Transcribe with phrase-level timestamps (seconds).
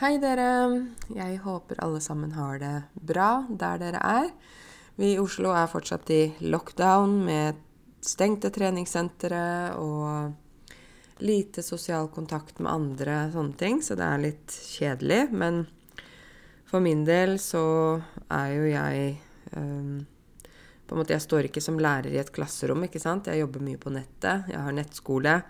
[0.00, 0.44] Hei, dere.
[1.12, 4.30] Jeg håper alle sammen har det bra der dere er.
[4.96, 7.58] Vi i Oslo er fortsatt i lockdown med
[8.00, 9.42] stengte treningssentre
[9.76, 15.20] og lite sosial kontakt med andre, sånne ting, så det er litt kjedelig.
[15.36, 15.66] Men
[16.70, 17.66] for min del så
[18.32, 19.10] er jo jeg
[19.52, 19.98] um,
[20.86, 23.28] på en måte, Jeg står ikke som lærer i et klasserom, ikke sant.
[23.28, 24.48] Jeg jobber mye på nettet.
[24.48, 25.42] Jeg har nettskole.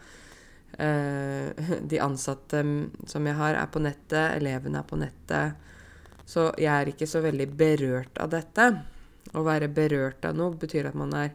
[0.78, 1.50] Uh,
[1.90, 2.62] de ansatte
[3.10, 4.36] som jeg har, er på nettet.
[4.38, 5.68] Elevene er på nettet.
[6.30, 8.70] Så jeg er ikke så veldig berørt av dette.
[9.34, 11.34] Å være berørt av noe betyr at man er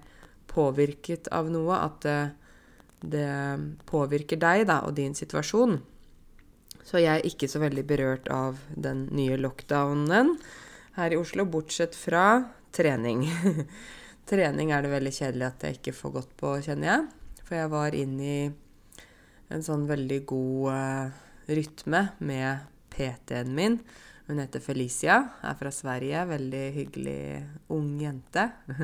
[0.52, 1.82] påvirket av noe.
[1.82, 2.20] At det,
[3.04, 3.34] det
[3.90, 5.80] påvirker deg da, og din situasjon.
[6.86, 10.36] Så jeg er ikke så veldig berørt av den nye lockdownen
[10.96, 13.26] her i Oslo, bortsett fra trening.
[14.30, 17.08] trening er det veldig kjedelig at jeg ikke får gått på, kjenner jeg.
[17.46, 18.38] For jeg var inn i
[19.56, 23.80] en sånn veldig god uh, rytme med PT-en min.
[24.28, 26.26] Hun heter Felicia, er fra Sverige.
[26.30, 27.20] Veldig hyggelig
[27.76, 28.50] ung jente.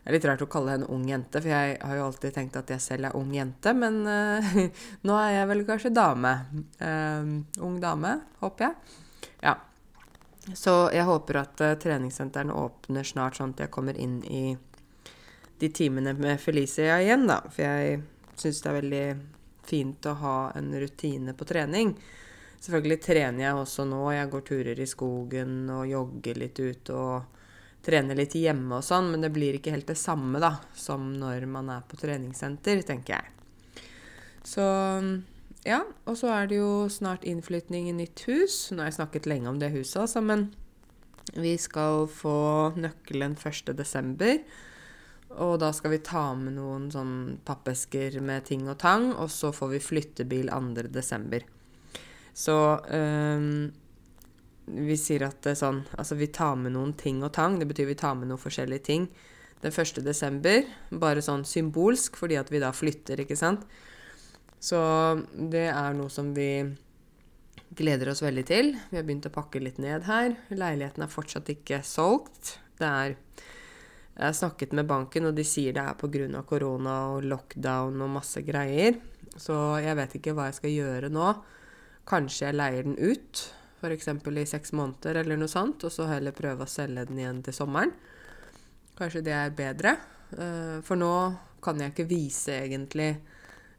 [0.00, 2.54] Det er litt rart å kalle henne ung jente, for jeg har jo alltid tenkt
[2.56, 3.74] at jeg selv er ung jente.
[3.76, 4.54] Men uh,
[5.06, 6.32] nå er jeg vel kanskje dame.
[6.80, 8.96] Uh, ung dame, håper jeg.
[9.44, 9.58] Ja.
[10.56, 14.56] Så jeg håper at uh, treningssentrene åpner snart, sånn at jeg kommer inn i
[15.60, 17.42] de timene med Felicia igjen, da.
[17.52, 18.00] For jeg
[18.40, 19.04] syns det er veldig
[19.70, 21.94] fint å ha en rutine på trening.
[22.60, 24.02] Selvfølgelig trener jeg også nå.
[24.12, 27.38] Jeg går turer i skogen og jogger litt ut og
[27.84, 31.46] trener litt hjemme og sånn, men det blir ikke helt det samme da, som når
[31.48, 33.84] man er på treningssenter, tenker jeg.
[34.44, 34.66] Så
[35.64, 38.70] ja, og så er det jo snart innflytning i nytt hus.
[38.72, 40.48] Nå har jeg snakket lenge om det huset, altså, men
[41.36, 44.40] vi skal få nøkkelen 1.12.
[45.38, 49.52] Og da skal vi ta med noen sånn pappesker med ting og tang, og så
[49.54, 51.44] får vi flyttebil 2.12.
[52.34, 52.56] Så
[52.90, 53.44] øh,
[54.70, 57.58] vi sier at det er sånn Altså, vi tar med noen ting og tang.
[57.58, 59.08] Det betyr vi tar med noen forskjellige ting
[59.60, 60.68] den 1.12.
[61.00, 63.66] Bare sånn symbolsk, fordi at vi da flytter, ikke sant.
[64.60, 64.78] Så
[65.32, 66.50] det er noe som vi
[67.76, 68.74] gleder oss veldig til.
[68.90, 70.34] Vi har begynt å pakke litt ned her.
[70.50, 72.56] Leiligheten er fortsatt ikke solgt.
[72.80, 73.16] Det er
[74.20, 76.42] Jeg har snakket med banken, og de sier det er pga.
[76.44, 78.98] korona og lockdown og masse greier.
[79.32, 81.28] Så jeg vet ikke hva jeg skal gjøre nå.
[82.04, 83.40] Kanskje jeg leier den ut,
[83.80, 84.08] f.eks.
[84.12, 87.56] i seks måneder eller noe sånt, og så heller prøve å selge den igjen til
[87.56, 87.94] sommeren.
[88.98, 89.96] Kanskje det er bedre.
[90.36, 91.14] Eh, for nå
[91.64, 93.14] kan jeg ikke vise egentlig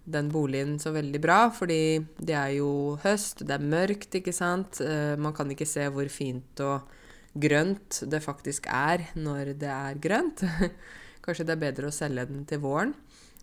[0.10, 4.82] den boligen så veldig bra, fordi det er jo høst, det er mørkt, ikke sant.
[4.82, 6.90] Uh, man kan ikke se hvor fint og
[7.34, 10.44] grønt det faktisk er når det er grønt.
[11.24, 12.94] Kanskje det er bedre å selge den til våren.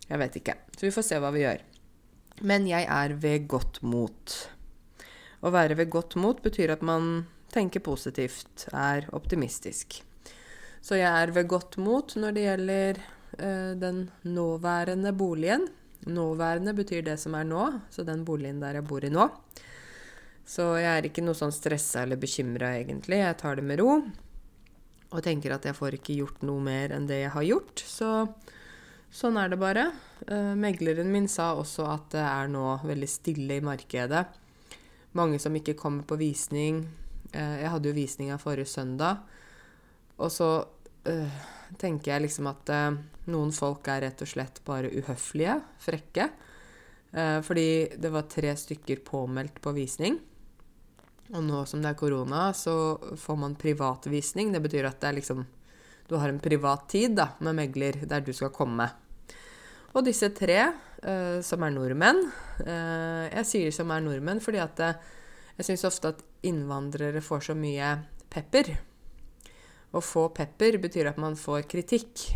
[0.09, 0.55] Jeg vet ikke.
[0.75, 1.63] Så vi får se hva vi gjør.
[2.49, 4.35] Men jeg er ved godt mot.
[5.39, 10.01] Å være ved godt mot betyr at man tenker positivt, er optimistisk.
[10.81, 15.67] Så jeg er ved godt mot når det gjelder øh, den nåværende boligen.
[16.07, 19.27] Nåværende betyr det som er nå, så den boligen der jeg bor i nå.
[20.49, 23.19] Så jeg er ikke noe sånn stressa eller bekymra, egentlig.
[23.21, 23.99] Jeg tar det med ro.
[25.09, 27.83] Og tenker at jeg får ikke gjort noe mer enn det jeg har gjort.
[27.85, 28.09] Så
[29.13, 29.91] sånn er det bare.
[30.25, 34.23] Uh, megleren min sa også at det er nå veldig stille i markedet.
[35.17, 36.81] Mange som ikke kommer på visning.
[37.29, 39.21] Uh, jeg hadde jo visninga forrige søndag.
[40.17, 41.43] Og så uh,
[41.77, 42.73] tenker jeg liksom at
[43.29, 46.31] noen folk er rett og slett bare uhøflige, frekke.
[47.09, 50.19] Fordi det var tre stykker påmeldt på visning.
[51.29, 52.73] Og nå som det er korona, så
[53.17, 54.49] får man privatvisning.
[54.53, 55.45] Det betyr at det er liksom
[56.09, 58.87] Du har en privat tid da, med megler der du skal komme.
[59.93, 60.71] Og disse tre,
[61.05, 62.19] uh, som er nordmenn
[62.59, 64.81] Jeg sier som er nordmenn fordi at
[65.59, 67.97] jeg syns ofte at innvandrere får så mye
[68.31, 68.71] pepper.
[69.91, 72.29] Å få pepper betyr at man får kritikk.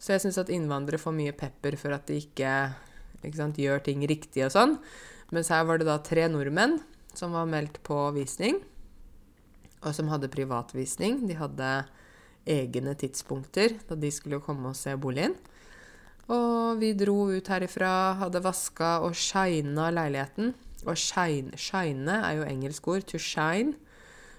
[0.00, 2.50] Så jeg syns at innvandrere får mye pepper for at de ikke,
[3.22, 4.74] ikke sant, gjør ting riktig og sånn.
[5.30, 6.80] Mens her var det da tre nordmenn
[7.18, 8.60] som var meldt på visning,
[9.80, 11.22] og som hadde privatvisning.
[11.28, 11.70] De hadde
[12.50, 15.36] egne tidspunkter da de skulle komme og se boligen.
[16.30, 20.52] Og vi dro ut herifra, hadde vaska og shina leiligheten.
[20.86, 23.06] Og shine, shine er jo engelsk ord.
[23.10, 23.74] To shine.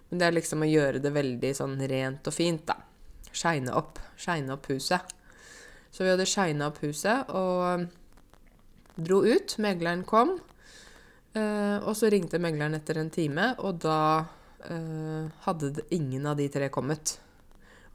[0.10, 2.78] Men det er liksom å gjøre det veldig sånn rent og fint, da.
[3.32, 4.00] Shine opp.
[4.20, 5.12] Shine opp huset.
[5.92, 7.88] Så vi hadde shina opp huset og
[8.96, 9.58] dro ut.
[9.60, 10.38] Megleren kom.
[11.32, 14.00] Uh, og så ringte megleren etter en time, og da
[14.68, 17.16] uh, hadde ingen av de tre kommet.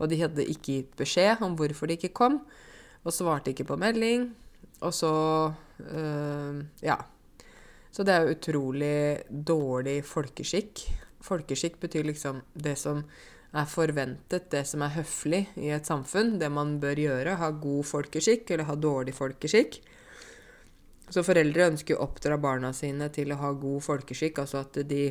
[0.00, 2.40] Og de hadde ikke gitt beskjed om hvorfor de ikke kom,
[3.04, 4.30] og svarte ikke på melding.
[4.80, 5.12] Og så
[5.52, 7.00] uh, Ja.
[7.96, 8.96] Så det er jo utrolig
[9.48, 10.82] dårlig folkeskikk.
[11.24, 12.98] Folkeskikk betyr liksom det som
[13.56, 16.34] er forventet, det som er høflig i et samfunn.
[16.36, 17.38] Det man bør gjøre.
[17.40, 19.78] Ha god folkeskikk eller ha dårlig folkeskikk.
[21.12, 25.04] Så foreldre ønsker å oppdra barna sine til å ha god folkeskikk, altså at de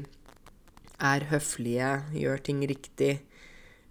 [1.00, 3.14] er høflige, gjør ting riktig,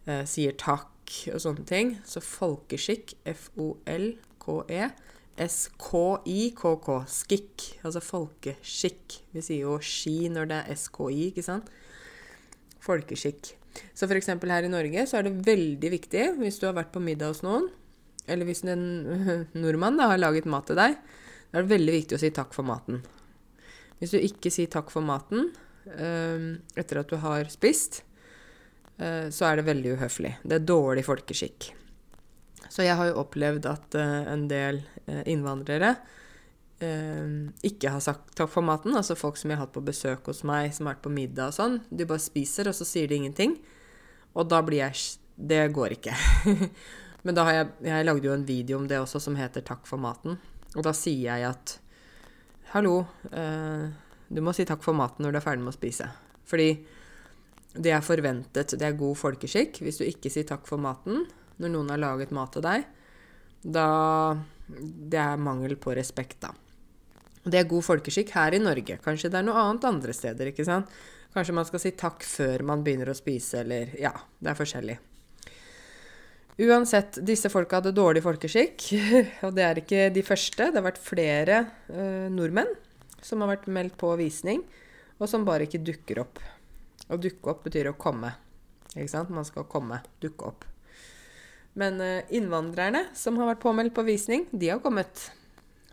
[0.06, 0.92] eh, sier takk
[1.32, 1.96] og sånne ting.
[2.04, 4.90] Så folkeskikk, F-O-L-K-E,
[5.34, 6.98] S-K-I-K-K.
[7.10, 7.66] Skikk.
[7.82, 9.18] Altså folkeskikk.
[9.34, 11.70] Vi sier jo ski når det er SKI, ikke sant?
[12.84, 13.54] Folkeskikk.
[13.96, 14.30] Så f.eks.
[14.30, 17.42] her i Norge så er det veldig viktig, hvis du har vært på middag hos
[17.42, 17.66] noen,
[18.30, 18.84] eller hvis en
[19.64, 20.94] nordmann da, har laget mat til deg,
[21.54, 22.96] da er det veldig viktig å si takk for maten.
[24.00, 25.52] Hvis du ikke sier takk for maten
[25.86, 28.00] øh, etter at du har spist,
[28.98, 30.32] øh, så er det veldig uhøflig.
[30.42, 31.68] Det er dårlig folkeskikk.
[32.66, 35.92] Så jeg har jo opplevd at uh, en del uh, innvandrere
[36.82, 37.28] uh,
[37.62, 38.96] ikke har sagt takk for maten.
[38.98, 41.52] Altså folk som jeg har hatt på besøk hos meg, som har vært på middag
[41.52, 41.78] og sånn.
[41.86, 43.60] De bare spiser, og så sier de ingenting.
[44.34, 46.18] Og da blir jeg Det går ikke.
[47.24, 49.86] Men da har jeg Jeg lagde jo en video om det også, som heter 'Takk
[49.86, 50.38] for maten'.
[50.74, 51.78] Og da sier jeg at
[52.74, 56.08] Hallo, du må si takk for maten når du er ferdig med å spise.
[56.50, 56.68] Fordi
[57.74, 58.74] det er forventet.
[58.78, 59.78] Det er god folkeskikk.
[59.82, 61.22] Hvis du ikke sier takk for maten,
[61.62, 62.88] når noen har laget mat til deg,
[63.62, 63.88] da
[64.64, 66.50] Det er mangel på respekt, da.
[67.44, 68.96] Det er god folkeskikk her i Norge.
[69.04, 70.88] Kanskje det er noe annet andre steder, ikke sant.
[71.34, 74.96] Kanskje man skal si takk før man begynner å spise, eller Ja, det er forskjellig.
[76.54, 78.84] Uansett, disse folka hadde dårlig folkeskikk,
[79.44, 80.68] og det er ikke de første.
[80.70, 81.56] Det har vært flere
[81.90, 82.70] eh, nordmenn
[83.24, 84.60] som har vært meldt på visning,
[85.18, 86.38] og som bare ikke dukker opp.
[87.10, 88.30] Å dukke opp betyr å komme.
[88.92, 89.32] Ikke sant?
[89.34, 90.66] Man skal komme, dukke opp.
[91.74, 95.24] Men eh, innvandrerne som har vært påmeldt på visning, de har kommet.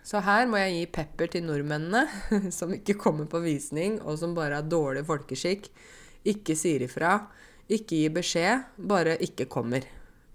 [0.05, 4.37] Så her må jeg gi pepper til nordmennene som ikke kommer på visning, og som
[4.37, 5.71] bare har dårlig folkeskikk,
[6.35, 7.15] ikke sier ifra,
[7.65, 9.89] ikke gir beskjed, bare ikke kommer.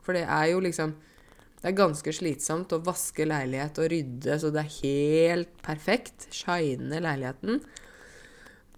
[0.06, 0.94] For det er jo liksom
[1.56, 6.28] Det er ganske slitsomt å vaske leilighet og rydde så det er helt perfekt.
[6.30, 7.62] Shine leiligheten.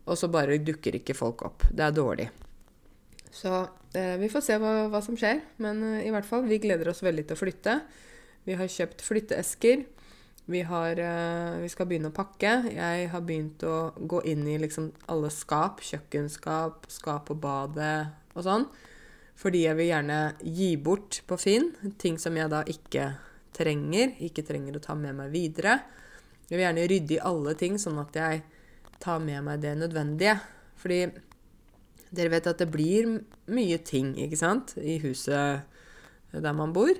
[0.09, 1.67] Og så bare dukker ikke folk opp.
[1.69, 2.29] Det er dårlig.
[3.35, 3.53] Så
[3.93, 5.43] eh, vi får se hva, hva som skjer.
[5.63, 7.77] Men eh, i hvert fall, vi gleder oss veldig til å flytte.
[8.49, 9.85] Vi har kjøpt flytteesker.
[10.49, 12.55] Vi, har, eh, vi skal begynne å pakke.
[12.73, 15.83] Jeg har begynt å gå inn i liksom alle skap.
[15.85, 18.65] Kjøkkenskap, skap på badet og sånn.
[19.38, 21.70] Fordi jeg vil gjerne gi bort på Finn
[22.00, 23.12] ting som jeg da ikke
[23.55, 24.17] trenger.
[24.25, 25.79] Ikke trenger å ta med meg videre.
[26.49, 28.43] Jeg vil gjerne rydde i alle ting, sånn at jeg
[29.02, 30.38] tar med meg det nødvendige.
[30.81, 31.00] Fordi
[32.08, 33.11] dere vet at det blir
[33.52, 35.67] mye ting, ikke sant, i huset
[36.32, 36.94] der man bor.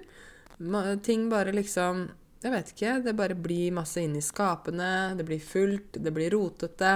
[1.05, 2.09] Ting bare liksom
[2.39, 2.91] Jeg vet ikke.
[3.03, 5.17] Det bare blir masse inni skapene.
[5.19, 5.97] Det blir fullt.
[5.99, 6.93] Det blir rotete.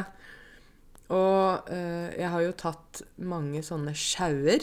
[1.11, 4.63] Og øh, jeg har jo tatt mange sånne sjauer.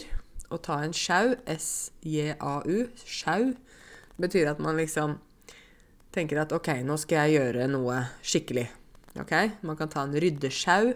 [0.50, 3.52] Å ta en sjau, S-J-A-U, sjau,
[4.20, 5.18] betyr at man liksom
[6.14, 8.66] tenker at OK, nå skal jeg gjøre noe skikkelig.
[9.22, 9.34] OK?
[9.66, 10.92] Man kan ta en ryddesjau.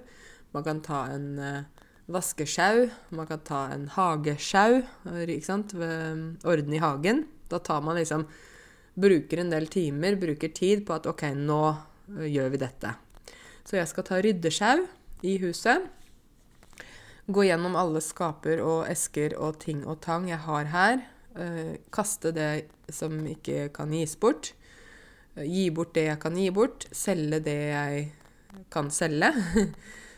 [0.54, 2.88] Man kan ta en uh, vaskesjau.
[3.14, 4.82] Man kan ta en hagesjau,
[5.22, 7.24] ikke sant, orden i hagen.
[7.50, 8.26] Da tar man liksom
[8.94, 11.62] Bruker en del timer, bruker tid på at OK, nå
[12.30, 12.92] gjør vi dette.
[13.66, 14.84] Så jeg skal ta ryddesjau
[15.26, 15.88] i huset.
[17.26, 21.04] Gå gjennom alle skaper og esker og ting og tang jeg har her.
[21.90, 24.52] kaste det som ikke kan gis bort.
[25.34, 26.86] gi bort det jeg kan gi bort.
[26.92, 28.12] Selge det jeg
[28.70, 29.32] kan selge.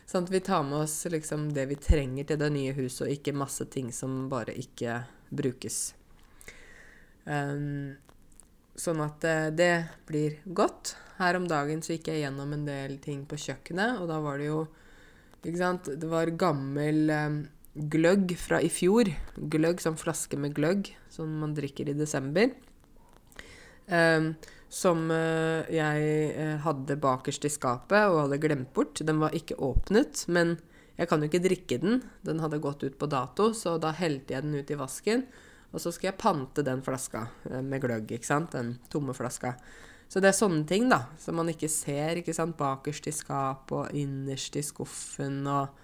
[0.07, 3.13] Sånn at vi tar med oss liksom det vi trenger til det nye huset, og
[3.15, 5.95] ikke masse ting som bare ikke brukes.
[7.25, 7.97] Um,
[8.79, 9.27] sånn at
[9.59, 10.95] det blir godt.
[11.19, 14.39] Her om dagen så gikk jeg gjennom en del ting på kjøkkenet, og da var
[14.39, 14.67] det jo
[15.45, 17.41] Ikke sant Det var gammel um,
[17.93, 19.11] gløgg fra i fjor.
[19.37, 22.53] Gløgg, sånn flaske med gløgg som man drikker i desember.
[23.87, 24.33] Um,
[24.73, 29.03] som uh, jeg hadde bakerst i skapet og hadde glemt bort.
[29.07, 30.57] Den var ikke åpnet, men
[30.97, 32.01] jeg kan jo ikke drikke den.
[32.27, 35.27] Den hadde gått ut på dato, så da helte jeg den ut i vasken.
[35.75, 37.27] Og så skal jeg pante den flaska
[37.61, 38.55] med gløgg, ikke sant?
[38.57, 39.53] Den tomme flaska.
[40.09, 42.57] Så det er sånne ting, da, som man ikke ser, ikke sant?
[42.59, 45.83] Bakerst i skapet og innerst i skuffen og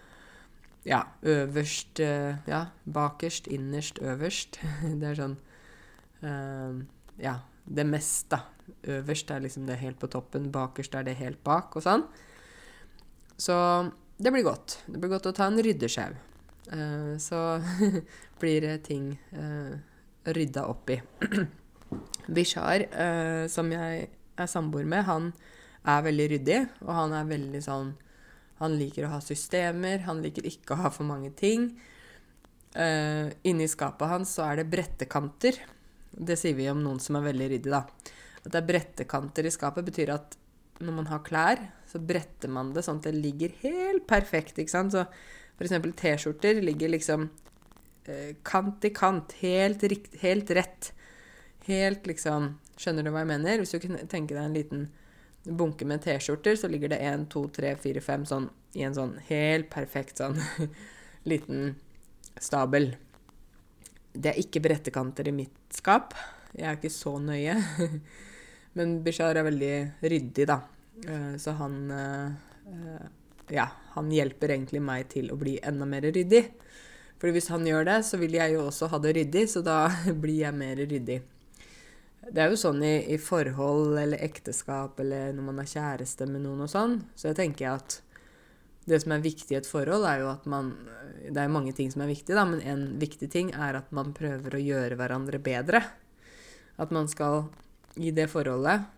[0.87, 4.59] ja, øverst Ja, bakerst, innerst, øverst.
[5.01, 5.37] det er sånn
[7.23, 7.37] Ja,
[7.67, 8.39] det meste.
[8.83, 12.07] Øverst er liksom det helt på toppen, bakerst er det helt bak, og sånn.
[13.39, 13.55] Så
[14.23, 14.83] det blir godt.
[14.87, 16.13] Det blir godt å ta en ryddesjau.
[16.73, 17.59] Uh, så
[18.41, 19.75] blir det ting uh,
[20.31, 21.01] rydda opp i.
[22.33, 24.07] Bishar, uh, som jeg
[24.39, 25.33] er samboer med, han
[25.83, 27.93] er veldig ryddig, og han er veldig sånn
[28.63, 30.05] Han liker å ha systemer.
[30.07, 31.65] Han liker ikke å ha for mange ting.
[32.77, 35.59] Uh, inni skapet hans så er det brettekanter.
[36.15, 37.83] Det sier vi om noen som er veldig ryddig, da.
[38.45, 40.39] At det er brettekanter i skapet, betyr at
[40.83, 44.59] når man har klær, så bretter man det sånn at det ligger helt perfekt.
[44.59, 44.95] ikke sant?
[44.95, 45.05] Så
[45.59, 45.75] f.eks.
[45.99, 47.29] T-skjorter ligger liksom
[48.07, 49.85] eh, kant i kant, helt,
[50.23, 50.93] helt rett.
[51.69, 53.61] Helt liksom Skjønner du hva jeg mener?
[53.61, 54.87] Hvis du kunne tenke deg en liten
[55.45, 59.13] bunke med T-skjorter, så ligger det én, to, tre, fire, fem sånn i en sånn
[59.29, 60.39] helt perfekt sånn
[61.31, 61.75] liten
[62.41, 62.95] stabel.
[64.13, 66.17] Det er ikke brettekanter i mitt skap.
[66.57, 67.59] Jeg er ikke så nøye.
[68.77, 70.59] Men Bishar er veldig ryddig, da.
[71.05, 73.05] Eh, så han eh,
[73.53, 76.47] Ja, han hjelper egentlig meg til å bli enda mer ryddig.
[77.21, 79.85] For hvis han gjør det, så vil jeg jo også ha det ryddig, så da
[80.25, 81.21] blir jeg mer ryddig.
[82.33, 86.47] Det er jo sånn i, i, forhold eller ekteskap eller når man er kjæreste med
[86.47, 87.99] noen og sånn, så jeg tenker at
[88.89, 90.73] det som er viktig i et forhold, er jo at man
[91.23, 94.11] Det er mange ting som er viktig, da, men en viktig ting er at man
[94.17, 95.85] prøver å gjøre hverandre bedre.
[96.83, 97.45] At man skal
[97.95, 98.89] i det forholdet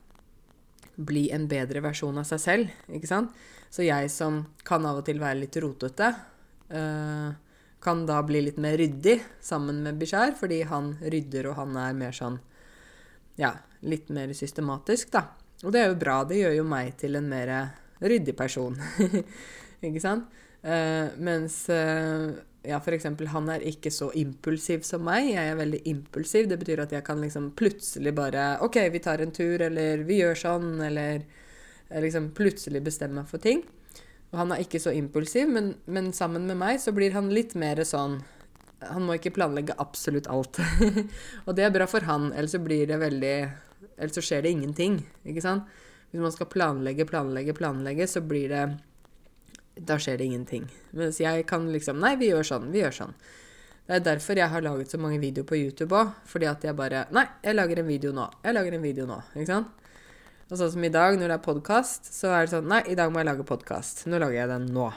[0.96, 3.34] bli en bedre versjon av seg selv, ikke sant?
[3.68, 6.14] Så jeg som kan av og til være litt rotete,
[6.72, 7.34] uh,
[7.84, 11.98] kan da bli litt mer ryddig sammen med Bishar, fordi han rydder, og han er
[11.98, 12.38] mer sånn
[13.40, 13.52] ja,
[13.84, 15.26] litt mer systematisk, da.
[15.64, 16.22] Og det er jo bra.
[16.28, 17.52] Det gjør jo meg til en mer
[18.04, 18.76] ryddig person.
[19.86, 20.28] ikke sant?
[20.64, 22.32] Uh, mens uh,
[22.64, 23.06] ja, f.eks.
[23.32, 25.30] han er ikke så impulsiv som meg.
[25.34, 26.48] Jeg er veldig impulsiv.
[26.48, 30.20] Det betyr at jeg kan liksom plutselig bare OK, vi tar en tur, eller vi
[30.22, 31.24] gjør sånn, eller
[32.00, 33.62] liksom plutselig bestemme meg for ting.
[34.32, 37.54] Og han er ikke så impulsiv, men, men, sammen med meg så blir han litt
[37.54, 38.18] mer sånn
[38.90, 40.60] Han må ikke planlegge absolutt alt.
[41.46, 43.36] og det er bra for han, ellers så blir det veldig
[43.94, 44.96] Ellers så skjer det ingenting,
[45.28, 45.68] ikke sant?
[46.10, 48.64] Hvis man skal planlegge, planlegge, planlegge, så blir det
[49.74, 50.68] da skjer det ingenting.
[50.94, 52.68] Mens jeg kan liksom Nei, vi gjør sånn.
[52.74, 53.16] Vi gjør sånn.
[53.84, 56.12] Det er derfor jeg har laget så mange videoer på YouTube òg.
[56.30, 58.28] Fordi at jeg bare Nei, jeg lager en video nå.
[58.44, 59.18] Jeg lager en video nå.
[59.34, 59.90] Ikke sant?
[60.50, 62.96] Og sånn som i dag, når det er podkast, så er det sånn Nei, i
[62.98, 64.04] dag må jeg lage podkast.
[64.06, 64.88] Nå lager jeg den nå.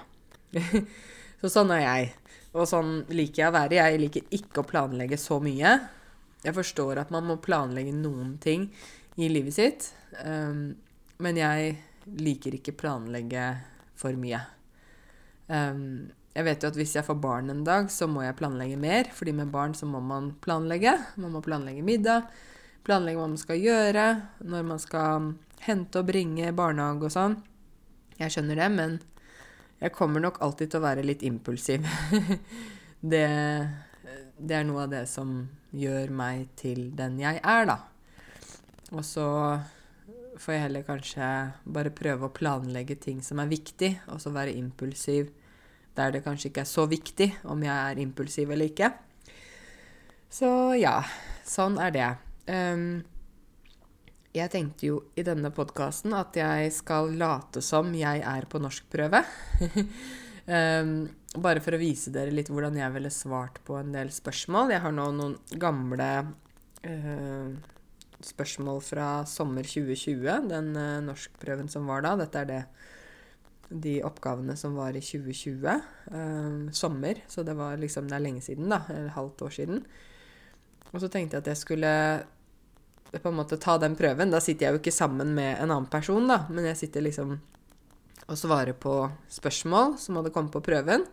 [1.42, 2.14] så sånn er jeg.
[2.56, 3.80] Og sånn liker jeg å være.
[3.80, 5.74] Jeg liker ikke å planlegge så mye.
[6.46, 8.70] Jeg forstår at man må planlegge noen ting
[9.18, 9.90] i livet sitt.
[10.24, 10.78] Um,
[11.24, 11.76] men jeg
[12.22, 13.50] liker ikke planlegge
[13.98, 14.40] for mye.
[15.48, 18.78] Um, jeg vet jo at hvis jeg får barn en dag, så må jeg planlegge
[18.78, 19.10] mer.
[19.12, 20.94] fordi med barn så må man planlegge.
[21.18, 22.30] Man må planlegge middag,
[22.86, 24.08] planlegge hva man skal gjøre,
[24.46, 25.32] når man skal
[25.66, 27.40] hente og bringe barnehage og sånn.
[28.20, 29.00] Jeg skjønner det, men
[29.78, 31.86] jeg kommer nok alltid til å være litt impulsiv.
[33.14, 33.28] det,
[34.38, 35.40] det er noe av det som
[35.78, 37.80] gjør meg til den jeg er, da.
[38.96, 39.28] Og så
[40.38, 41.28] får jeg heller kanskje
[41.76, 45.34] bare prøve å planlegge ting som er viktig, og så være impulsiv
[45.98, 48.92] der det kanskje ikke er så viktig om jeg er impulsiv eller ikke.
[50.30, 51.00] Så ja,
[51.48, 52.10] sånn er det.
[52.48, 53.02] Um,
[54.38, 59.24] jeg tenkte jo i denne podkasten at jeg skal late som jeg er på norskprøve.
[60.48, 60.92] um,
[61.48, 64.74] bare for å vise dere litt hvordan jeg ville svart på en del spørsmål.
[64.74, 66.10] Jeg har nå noen gamle
[66.88, 67.50] uh,
[68.26, 72.16] spørsmål fra sommer 2020, den uh, norskprøven som var da.
[72.24, 72.62] Dette er det
[73.68, 75.68] de oppgavene som var i 2020.
[76.14, 78.84] Uh, sommer, så det var liksom Det er lenge siden, da.
[78.94, 79.86] Et halvt år siden.
[80.94, 81.94] Og så tenkte jeg at jeg skulle
[83.12, 84.32] på en måte ta den prøven.
[84.34, 87.38] Da sitter jeg jo ikke sammen med en annen person, da, men jeg sitter liksom
[88.28, 88.94] og svarer på
[89.32, 91.06] spørsmål som hadde kommet på prøven.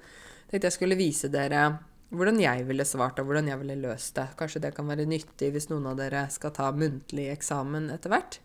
[0.50, 1.68] Tenkte jeg skulle vise dere
[2.14, 4.28] hvordan jeg ville svart, og hvordan jeg ville løst det.
[4.38, 8.40] Kanskje det kan være nyttig hvis noen av dere skal ta muntlig eksamen etter hvert.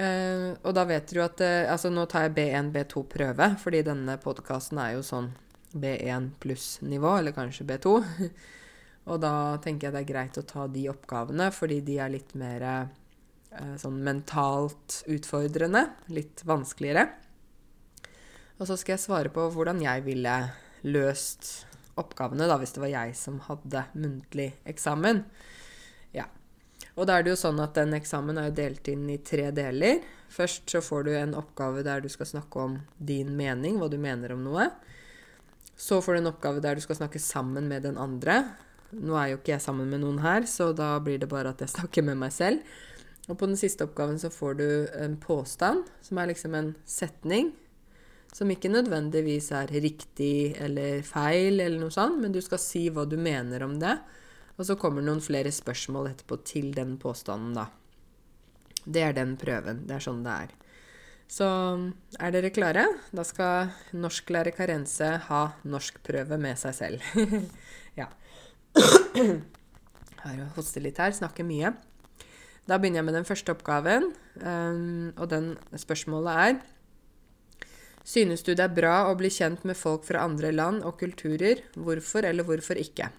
[0.00, 3.82] Uh, og da vet dere jo at uh, Altså, nå tar jeg B1, B2-prøve, fordi
[3.84, 5.32] denne podkasten er jo sånn
[5.76, 7.96] B1 pluss-nivå, eller kanskje B2.
[9.10, 12.36] og da tenker jeg det er greit å ta de oppgavene, fordi de er litt
[12.38, 15.86] mer eh, sånn mentalt utfordrende.
[16.14, 17.08] Litt vanskeligere.
[18.60, 20.36] Og så skal jeg svare på hvordan jeg ville
[20.86, 21.66] løst
[22.00, 25.24] oppgavene, da, hvis det var jeg som hadde muntlig eksamen.
[26.14, 26.28] Ja.
[26.94, 29.48] Og da er det jo sånn at den eksamen er jo delt inn i tre
[29.56, 30.04] deler.
[30.30, 33.98] Først så får du en oppgave der du skal snakke om din mening, hva du
[34.00, 34.70] mener om noe.
[35.80, 38.42] Så får du en oppgave der du skal snakke sammen med den andre.
[38.96, 41.62] Nå er jo ikke jeg sammen med noen her, så da blir det bare at
[41.62, 42.62] jeg snakker med meg selv.
[43.30, 44.68] Og på den siste oppgaven så får du
[44.98, 47.52] en påstand, som er liksom en setning.
[48.34, 53.06] Som ikke nødvendigvis er riktig eller feil, eller noe sånt, men du skal si hva
[53.06, 53.96] du mener om det.
[54.58, 57.68] Og så kommer noen flere spørsmål etterpå til den påstanden, da.
[58.84, 59.84] Det er den prøven.
[59.86, 60.56] Det er sånn det er.
[61.30, 61.46] Så
[62.18, 62.86] er dere klare?
[63.14, 67.06] Da skal norsklærer Karense ha norskprøve med seg selv.
[68.00, 68.08] ja.
[70.20, 71.72] Har å hoste litt her, snakker mye.
[72.68, 74.10] Da begynner jeg med den første oppgaven,
[74.44, 76.60] um, og den spørsmålet er
[78.10, 81.60] Synes du det er bra å bli kjent med folk fra andre land og kulturer?
[81.76, 83.10] Hvorfor eller hvorfor ikke?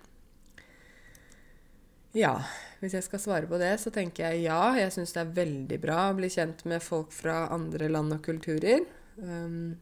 [2.18, 2.34] Ja,
[2.82, 4.74] hvis jeg skal svare på det, så tenker jeg ja.
[4.76, 8.24] Jeg syns det er veldig bra å bli kjent med folk fra andre land og
[8.26, 8.84] kulturer.
[9.22, 9.78] Um,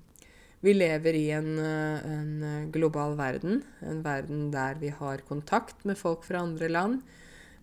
[0.61, 2.31] vi lever i en, en,
[2.73, 6.99] global verden, en verden der vi har kontakt med folk fra andre land.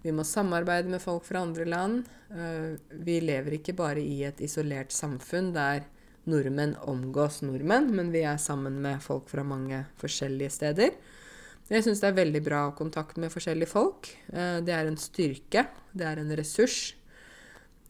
[0.03, 2.07] Vi må samarbeide med folk fra andre land.
[2.31, 5.85] Uh, vi lever ikke bare i et isolert samfunn der
[6.31, 10.97] nordmenn omgås nordmenn, men vi er sammen med folk fra mange forskjellige steder.
[11.67, 14.11] Jeg syns det er veldig bra å ha kontakt med forskjellige folk.
[14.31, 15.65] Eh, det er en styrke.
[15.91, 16.95] Det er en ressurs.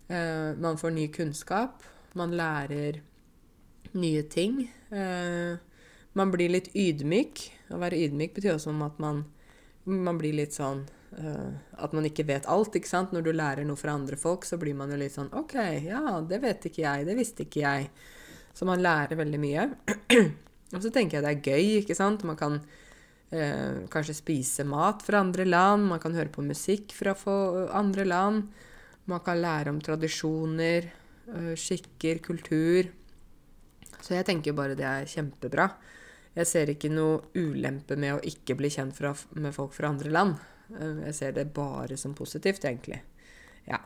[0.08, 1.84] Eh, man får ny kunnskap.
[2.16, 3.02] Man lærer
[3.94, 4.64] nye ting.
[4.90, 5.56] Eh,
[6.16, 7.42] man blir litt ydmyk.
[7.70, 9.24] Å være ydmyk betyr også at man,
[9.84, 13.12] man blir litt sånn At man ikke vet alt, ikke sant.
[13.14, 15.54] Når du lærer noe fra andre folk, så blir man jo litt sånn OK,
[15.86, 17.06] ja, det vet ikke jeg.
[17.08, 17.86] Det visste ikke jeg.
[18.52, 19.68] Så man lærer veldig mye.
[20.74, 22.26] Og så tenker jeg det er gøy, ikke sant.
[22.28, 22.58] Man kan
[23.30, 25.88] Eh, kanskje spise mat fra andre land.
[25.90, 27.14] Man kan høre på musikk fra
[27.74, 28.52] andre land.
[29.06, 30.90] Man kan lære om tradisjoner,
[31.34, 32.86] eh, skikker, kultur.
[34.00, 35.68] Så jeg tenker jo bare det er kjempebra.
[36.36, 40.12] Jeg ser ikke noe ulempe med å ikke bli kjent fra, med folk fra andre
[40.12, 40.36] land.
[40.74, 43.00] Eh, jeg ser det bare som positivt, egentlig.
[43.68, 43.80] Ja.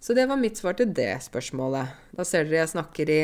[0.00, 1.96] Så det var mitt svar til det spørsmålet.
[2.16, 3.22] Da ser dere jeg snakker i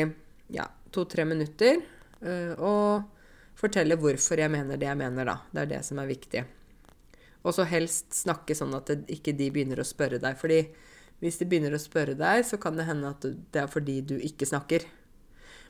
[0.53, 1.81] ja, to-tre minutter.
[2.21, 3.05] Eh, og
[3.57, 5.39] forteller hvorfor jeg mener det jeg mener, da.
[5.53, 6.43] Det er det som er viktig.
[7.47, 10.37] Og så helst snakke sånn at det, ikke de begynner å spørre deg.
[10.39, 10.61] Fordi
[11.21, 14.17] hvis de begynner å spørre deg, så kan det hende at det er fordi du
[14.17, 14.85] ikke snakker.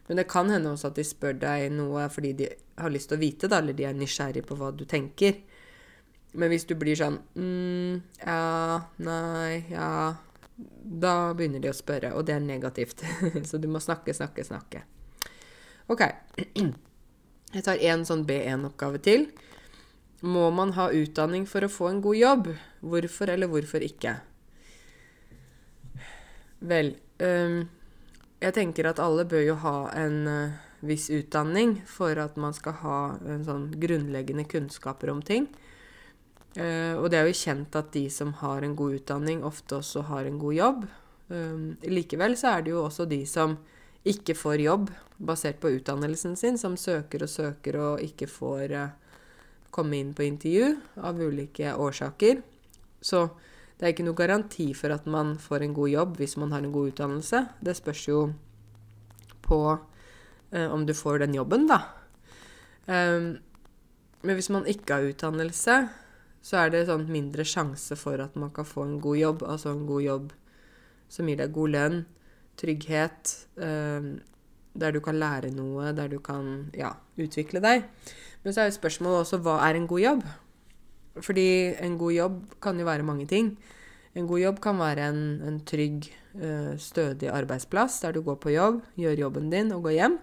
[0.08, 2.50] Men det kan hende også at de spør deg noe fordi de
[2.80, 5.42] har lyst til å vite, da, eller de er nysgjerrig på hva du tenker.
[6.38, 9.90] Men hvis du blir sånn mm, Ja, nei, ja
[10.58, 13.04] Da begynner de å spørre, og det er negativt.
[13.50, 14.84] så du må snakke, snakke, snakke.
[15.88, 16.04] OK.
[17.54, 19.28] Jeg tar én sånn B1-oppgave til.
[20.26, 22.50] Må man ha utdanning for å få en god jobb?
[22.82, 24.16] Hvorfor eller hvorfor ikke?
[26.68, 27.68] Vel um,
[28.38, 32.76] Jeg tenker at alle bør jo ha en uh, viss utdanning for at man skal
[32.84, 35.48] ha en sånn grunnleggende kunnskaper om ting.
[36.58, 40.06] Uh, og det er jo kjent at de som har en god utdanning, ofte også
[40.12, 40.86] har en god jobb.
[41.34, 43.58] Um, likevel så er det jo også de som
[44.08, 48.94] ikke får jobb basert på utdannelsen sin, som søker og søker og ikke får uh,
[49.74, 52.46] komme inn på intervju av ulike årsaker.
[53.02, 53.26] Så
[53.78, 56.66] det er ikke noe garanti for at man får en god jobb hvis man har
[56.66, 57.44] en god utdannelse.
[57.62, 58.22] Det spørs jo
[59.46, 59.60] på
[60.52, 61.84] eh, om du får den jobben, da.
[62.88, 63.38] Um,
[64.24, 65.78] men hvis man ikke har utdannelse,
[66.42, 69.46] så er det sånn mindre sjanse for at man kan få en god jobb.
[69.46, 70.34] Altså en god jobb
[71.12, 72.02] som gir deg god lønn,
[72.58, 74.10] trygghet, eh,
[74.78, 77.86] der du kan lære noe, der du kan ja, utvikle deg.
[78.44, 80.28] Men så er jo spørsmålet også hva er en god jobb?
[81.24, 83.56] Fordi en god jobb kan jo være mange ting.
[84.18, 86.08] En god jobb kan være en, en trygg,
[86.42, 90.18] eh, stødig arbeidsplass der du går på jobb, gjør jobben din og går hjem.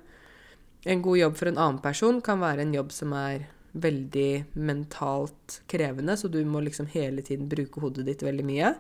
[0.84, 5.60] En god jobb for en annen person kan være en jobb som er veldig mentalt
[5.70, 8.74] krevende, så du må liksom hele tiden bruke hodet ditt veldig mye.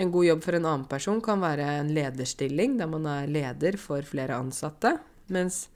[0.00, 3.76] En god jobb for en annen person kan være en lederstilling, der man er leder
[3.78, 4.96] for flere ansatte.
[5.28, 5.66] Mens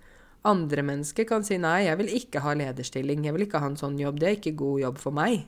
[0.44, 3.80] andre mennesker kan si nei, jeg vil ikke ha lederstilling, jeg vil ikke ha en
[3.80, 5.46] sånn jobb, det er ikke god jobb for meg.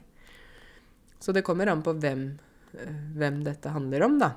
[1.21, 2.27] Så det kommer an på hvem,
[2.77, 4.31] eh, hvem dette handler om, da.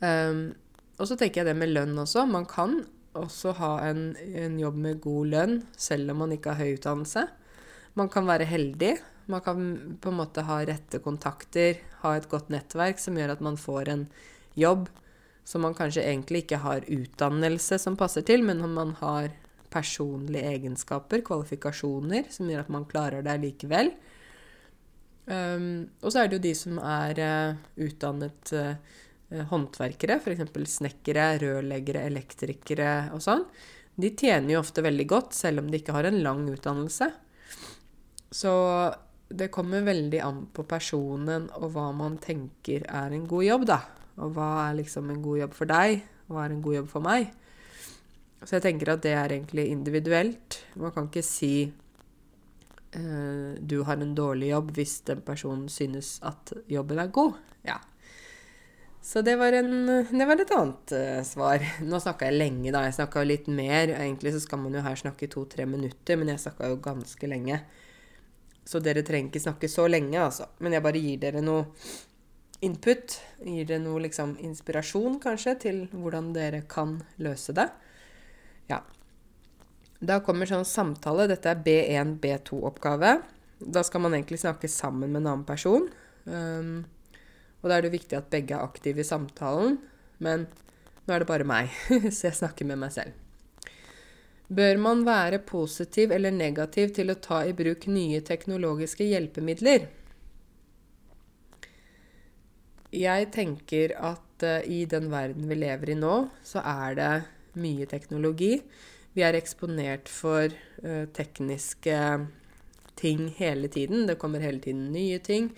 [0.00, 0.54] Um,
[0.96, 2.24] og så tenker jeg det med lønn også.
[2.28, 2.78] Man kan
[3.16, 7.26] også ha en, en jobb med god lønn selv om man ikke har høy utdannelse.
[8.00, 8.94] Man kan være heldig
[9.30, 13.44] man kan på en måte ha rette kontakter, ha et godt nettverk som gjør at
[13.44, 14.06] man får en
[14.58, 14.88] jobb
[15.44, 19.32] som man kanskje egentlig ikke har utdannelse som passer til, men om man har
[19.70, 23.92] personlige egenskaper, kvalifikasjoner, som gjør at man klarer det likevel.
[25.30, 28.96] Um, og så er det jo de som er uh, utdannet uh,
[29.50, 30.72] håndverkere, f.eks.
[30.78, 33.44] snekkere, rørleggere, elektrikere og sånn.
[34.00, 37.10] De tjener jo ofte veldig godt, selv om de ikke har en lang utdannelse.
[38.30, 38.52] Så
[39.30, 43.80] det kommer veldig an på personen og hva man tenker er en god jobb, da.
[44.18, 47.04] Og hva er liksom en god jobb for deg, hva er en god jobb for
[47.04, 47.30] meg.
[48.40, 50.62] Så jeg tenker at det er egentlig individuelt.
[50.80, 51.68] Man kan ikke si
[52.96, 57.36] uh, du har en dårlig jobb hvis den personen synes at jobben er god.
[57.66, 57.76] Ja.
[59.00, 61.64] Så det var, en, det var et annet uh, svar.
[61.84, 62.84] Nå snakka jeg lenge, da.
[62.88, 63.94] Jeg snakka litt mer.
[63.96, 67.30] Egentlig så skal man jo her snakke i to-tre minutter, men jeg snakka jo ganske
[67.30, 67.60] lenge.
[68.64, 70.48] Så dere trenger ikke snakke så lenge, altså.
[70.60, 71.64] Men jeg bare gir dere noe
[72.60, 73.18] input.
[73.44, 77.68] Gir det noe liksom inspirasjon, kanskje, til hvordan dere kan løse det.
[78.70, 78.82] Ja.
[80.00, 81.28] Da kommer sånn samtale.
[81.30, 83.18] Dette er B1, B2-oppgave.
[83.60, 85.90] Da skal man egentlig snakke sammen med en annen person.
[86.24, 86.84] Um,
[87.60, 89.76] og da er det viktig at begge er aktive i samtalen,
[90.24, 90.46] men
[91.04, 91.72] nå er det bare meg,
[92.14, 93.16] så jeg snakker med meg selv.
[94.50, 99.86] Bør man være positiv eller negativ til å ta i bruk nye teknologiske hjelpemidler?
[102.90, 107.12] Jeg tenker at uh, i den verden vi lever i nå, så er det
[107.62, 108.56] mye teknologi.
[109.14, 111.98] Vi er eksponert for uh, tekniske
[113.00, 114.06] ting hele tiden.
[114.08, 115.52] Det kommer hele tiden nye ting.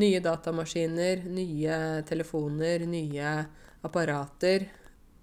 [0.00, 1.76] Nye datamaskiner, nye
[2.08, 3.34] telefoner, nye
[3.84, 4.66] apparater.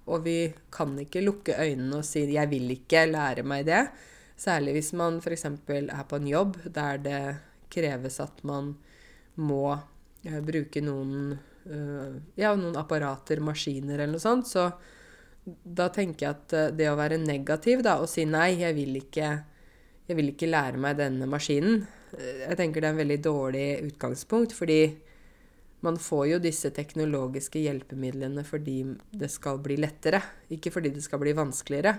[0.07, 0.37] Og vi
[0.71, 3.89] kan ikke lukke øynene og si 'jeg vil ikke lære meg det'.
[4.37, 5.45] Særlig hvis man f.eks.
[5.45, 7.37] er på en jobb der det
[7.69, 8.75] kreves at man
[9.35, 9.77] må
[10.45, 11.33] bruke noen,
[11.69, 14.49] uh, ja, noen apparater, maskiner eller noe sånt.
[14.49, 14.69] Så
[15.45, 19.01] da tenker jeg at uh, det å være negativ da, og si 'nei, jeg vil
[19.03, 19.29] ikke,
[20.07, 21.85] jeg vil ikke lære meg denne maskinen',
[22.17, 24.95] jeg tenker det er en veldig dårlig utgangspunkt, fordi
[25.85, 28.79] man får jo disse teknologiske hjelpemidlene fordi
[29.11, 31.93] det skal bli lettere, ikke fordi det skal bli vanskeligere.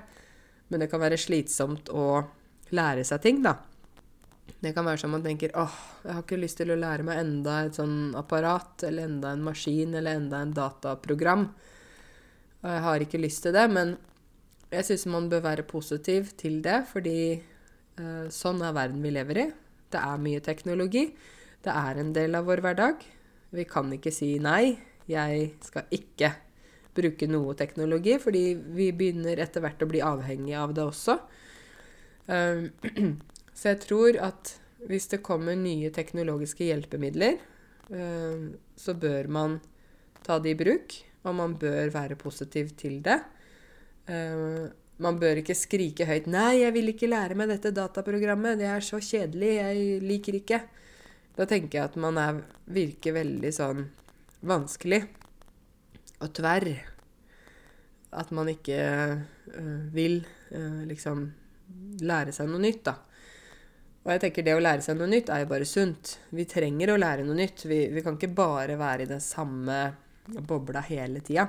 [0.68, 2.24] Men det kan være slitsomt å
[2.74, 3.54] lære seg ting, da.
[4.58, 7.20] Det kan være sånn man tenker åh, jeg har ikke lyst til å lære meg
[7.20, 11.44] enda et sånn apparat, eller enda en maskin, eller enda en dataprogram.
[12.58, 13.94] Og jeg har ikke lyst til det, men
[14.72, 17.20] jeg syns man bør være positiv til det, fordi
[18.00, 19.46] uh, sånn er verden vi lever i.
[19.88, 21.06] Det er mye teknologi.
[21.64, 23.06] Det er en del av vår hverdag.
[23.54, 24.76] Vi kan ikke si nei,
[25.08, 26.34] jeg skal ikke
[26.98, 31.16] bruke noe teknologi, fordi vi begynner etter hvert å bli avhengig av det også.
[32.28, 32.68] Um,
[33.58, 34.54] så jeg tror at
[34.86, 37.40] hvis det kommer nye teknologiske hjelpemidler,
[37.90, 39.58] um, så bør man
[40.22, 40.94] ta det i bruk,
[41.26, 43.18] og man bør være positiv til det.
[44.06, 44.68] Um,
[45.02, 48.58] man bør ikke skrike høyt 'Nei, jeg vil ikke lære meg dette dataprogrammet.
[48.58, 49.50] Det er så kjedelig.
[49.58, 50.62] Jeg liker ikke.'
[51.38, 53.84] Da tenker jeg at man er, virker veldig sånn
[54.42, 55.04] vanskelig
[56.18, 56.72] og tverr.
[58.10, 58.78] At man ikke
[59.54, 61.28] øh, vil øh, liksom
[62.02, 62.96] lære seg noe nytt, da.
[64.08, 66.14] Og jeg tenker det å lære seg noe nytt er jo bare sunt.
[66.32, 67.66] Vi trenger å lære noe nytt.
[67.68, 69.76] Vi, vi kan ikke bare være i den samme
[70.48, 71.44] bobla hele tida.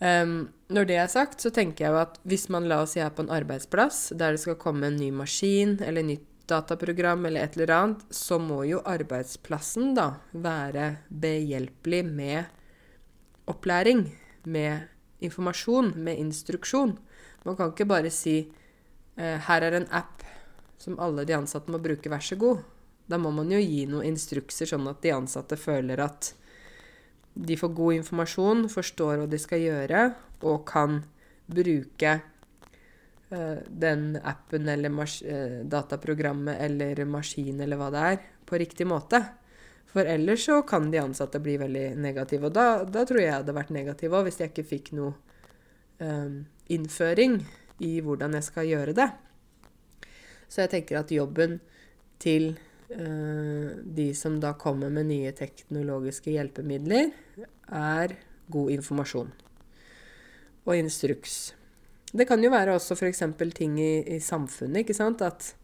[0.00, 3.02] Um, når det er sagt, så tenker jeg jo at hvis man la oss si
[3.04, 7.44] er på en arbeidsplass der det skal komme en ny maskin eller nytt dataprogram eller
[7.44, 14.06] et eller annet, så må jo arbeidsplassen da være behjelpelig med opplæring,
[14.48, 14.88] med
[15.22, 16.96] informasjon, med instruksjon.
[17.44, 20.24] Man kan ikke bare si eh, her er en app
[20.82, 22.62] som alle de ansatte må bruke, vær så god.
[23.06, 26.32] Da må man jo gi noen instrukser, sånn at de ansatte føler at
[27.32, 30.02] de får god informasjon, forstår hva de skal gjøre,
[30.42, 31.00] og kan
[31.52, 32.16] bruke
[33.32, 39.22] uh, den appen eller uh, dataprogrammet eller maskin eller hva det er, på riktig måte.
[39.92, 42.48] For ellers så kan de ansatte bli veldig negative.
[42.48, 45.12] Og da, da tror jeg jeg hadde vært negativ òg, hvis jeg ikke fikk noe
[46.00, 46.42] um,
[46.72, 47.42] innføring
[47.84, 49.10] i hvordan jeg skal gjøre det.
[50.52, 51.56] Så jeg tenker at jobben
[52.20, 52.52] til
[52.92, 57.08] uh, de som da kommer med nye teknologiske hjelpemidler,
[57.72, 58.18] er
[58.52, 59.32] god informasjon
[60.62, 61.54] og instruks.
[62.12, 63.22] Det kan jo være også f.eks.
[63.56, 65.22] ting i, i, samfunnet, ikke sant.
[65.24, 65.54] At,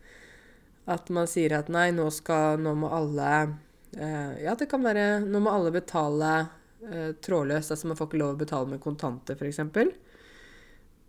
[0.89, 5.21] at, man sier at nei, nå skal Nå må alle uh, Ja, det kan være
[5.27, 6.33] Nå må alle betale
[6.89, 7.77] uh, trådløst.
[7.77, 9.61] Altså man får ikke lov å betale med kontanter, f.eks.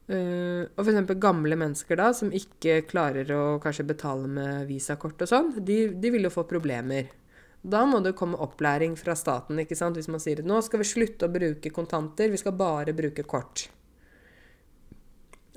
[0.09, 1.11] Uh, og f.eks.
[1.21, 6.11] gamle mennesker da, som ikke klarer å kanskje betale med visakort og sånn, de, de,
[6.15, 7.11] vil jo få problemer.
[7.61, 9.99] Da må det komme opplæring fra staten ikke sant?
[9.99, 13.25] hvis man sier at nå skal vi slutte å bruke kontanter, vi skal bare bruke
[13.27, 13.67] kort.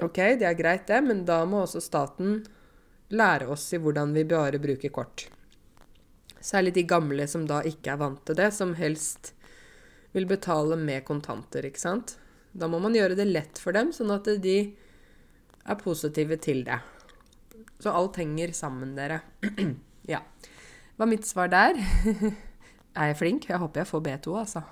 [0.02, 2.42] Ok, det er greit det, men da må også staten
[3.12, 5.28] lære oss i hvordan vi bare bruker kort.
[6.42, 9.32] Særlig de gamle som da ikke er vant til det, som helst
[10.12, 12.16] vil betale med kontanter, ikke sant.
[12.52, 14.56] Da må man gjøre det lett for dem, sånn at de
[15.62, 16.78] er positive til det.
[17.82, 19.22] Så alt henger sammen, dere.
[20.14, 20.20] ja.
[21.02, 21.78] Er mitt svar der?
[22.98, 23.48] er jeg flink?
[23.50, 24.62] Jeg håper jeg får B2, altså.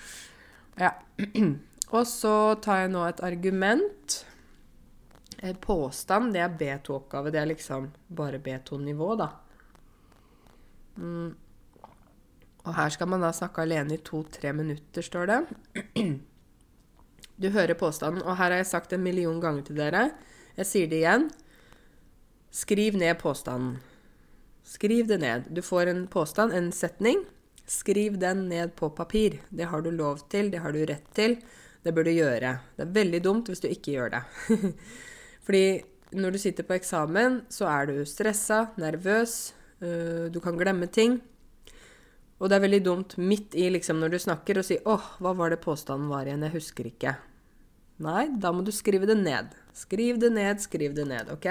[0.84, 0.94] ja.
[1.96, 4.16] Og så tar jeg nå et argument.
[5.42, 7.32] En påstand, det er B2-oppgave.
[7.34, 9.28] Det er liksom bare B2-nivå, da.
[11.00, 11.34] Mm.
[12.60, 15.40] Og her skal man da snakke alene i to-tre minutter, står det.
[17.40, 20.10] Du hører påstanden, og her har jeg sagt en million ganger til dere.
[20.58, 21.30] Jeg sier det igjen.
[22.52, 23.78] Skriv ned påstanden.
[24.66, 25.46] Skriv det ned.
[25.48, 27.22] Du får en påstand, en setning.
[27.64, 29.38] Skriv den ned på papir.
[29.48, 31.38] Det har du lov til, det har du rett til.
[31.80, 32.52] Det bør du gjøre.
[32.76, 34.22] Det er veldig dumt hvis du ikke gjør det.
[35.46, 35.64] Fordi
[36.20, 41.22] når du sitter på eksamen, så er du stressa, nervøs, øh, du kan glemme ting.
[42.40, 45.32] Og det er veldig dumt midt i liksom når du snakker, å si 'Åh, hva
[45.36, 46.44] var det påstanden var igjen?
[46.44, 47.29] Jeg husker ikke'.
[48.00, 49.52] Nei, da må du skrive det ned.
[49.76, 51.48] Skriv det ned, skriv det ned, OK?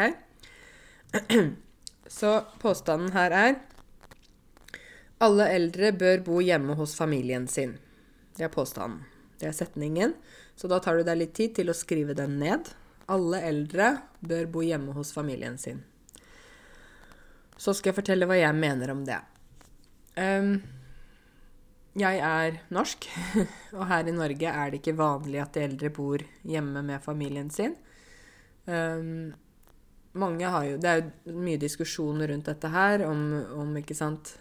[2.19, 2.31] Så
[2.61, 3.59] påstanden her er
[5.19, 7.75] alle eldre bør bo hjemme hos familien sin.
[8.37, 9.03] Det er påstanden.
[9.39, 10.13] Det er setningen.
[10.55, 12.71] Så da tar du deg litt tid til å skrive den ned.
[13.11, 15.83] Alle eldre bør bo hjemme hos familien sin.
[17.59, 19.19] Så skal jeg fortelle hva jeg mener om det.
[20.15, 20.61] Um,
[21.99, 23.05] jeg er norsk,
[23.77, 27.49] og her i Norge er det ikke vanlig at de eldre bor hjemme med familien
[27.53, 27.75] sin.
[28.65, 29.33] Um,
[30.13, 33.19] jo Det er jo mye diskusjoner rundt dette her om,
[33.61, 34.33] om sant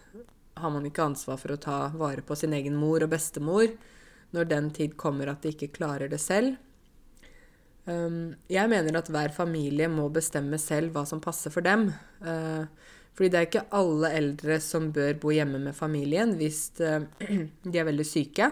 [0.57, 3.69] Har man ikke ansvar for å ta vare på sin egen mor og bestemor
[4.31, 6.57] når den tid kommer at de ikke klarer det selv?
[7.85, 11.87] Um, jeg mener at hver familie må bestemme selv hva som passer for dem.
[12.21, 12.65] Uh,
[13.19, 17.03] fordi det er ikke alle eldre som bør bo hjemme med familien hvis uh,
[17.67, 18.47] de er veldig syke.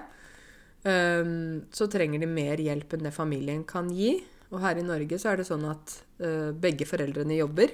[0.83, 4.17] Um, så trenger de mer hjelp enn det familien kan gi.
[4.51, 7.71] Og her i Norge så er det sånn at uh, begge foreldrene jobber.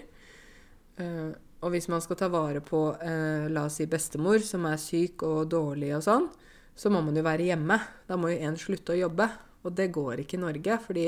[1.02, 1.34] Uh,
[1.66, 5.48] og hvis man skal ta vare på la oss si bestemor som er syk og
[5.50, 6.26] dårlig og sånn,
[6.76, 7.78] så må man jo være hjemme.
[8.06, 9.32] Da må jo en slutte å jobbe.
[9.64, 11.08] Og det går ikke i Norge, fordi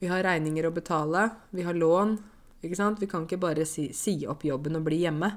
[0.00, 2.14] vi har regninger å betale, vi har lån,
[2.60, 3.00] ikke sant?
[3.00, 5.30] Vi kan ikke bare si, si, opp jobben og bli hjemme.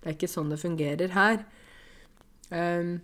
[0.00, 1.40] Det er ikke sånn det fungerer her.
[2.50, 2.98] Um,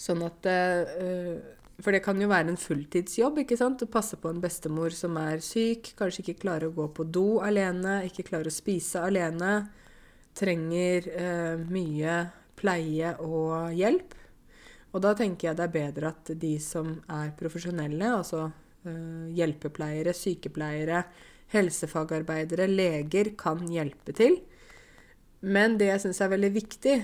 [0.00, 1.34] sånn at uh,
[1.82, 3.82] For det kan jo være en fulltidsjobb ikke sant?
[3.84, 7.42] å passe på en bestemor som er syk, kanskje ikke klarer å gå på do
[7.44, 9.52] alene, ikke klarer å spise alene,
[10.38, 12.16] trenger uh, mye
[12.56, 14.14] pleie og hjelp.
[14.92, 20.14] Og da tenker jeg det er bedre at de som er profesjonelle, altså uh, hjelpepleiere,
[20.16, 21.02] sykepleiere,
[21.52, 24.38] helsefagarbeidere, leger kan hjelpe til.
[25.42, 26.96] Men det jeg syns er veldig viktig,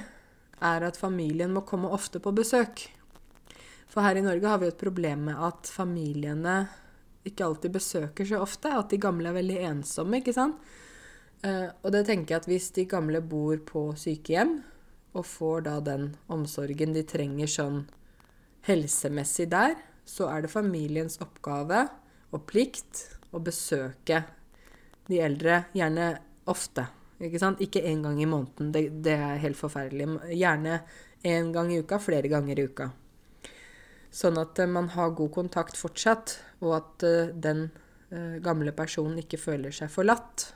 [0.59, 2.87] er at familien må komme ofte på besøk.
[3.89, 6.61] For her i Norge har vi et problem med at familiene
[7.29, 8.73] ikke alltid besøker så ofte.
[8.73, 10.59] At de gamle er veldig ensomme, ikke sant.
[11.39, 14.59] Uh, og det tenker jeg at hvis de gamle bor på sykehjem,
[15.17, 17.79] og får da den omsorgen de trenger sånn
[18.69, 19.77] helsemessig der,
[20.09, 21.87] så er det familiens oppgave
[22.35, 24.23] og plikt å besøke
[25.09, 26.12] de eldre gjerne
[26.49, 26.85] ofte.
[27.18, 27.62] Ikke sant?
[27.64, 28.71] Ikke én gang i måneden.
[28.75, 30.07] Det, det, er helt forferdelig.
[30.38, 30.81] Gjerne
[31.27, 32.90] én gang i uka, flere ganger i uka.
[34.14, 37.66] Sånn at uh, man har god kontakt fortsatt, og at uh, den
[38.12, 40.53] uh, gamle personen ikke føler seg forlatt.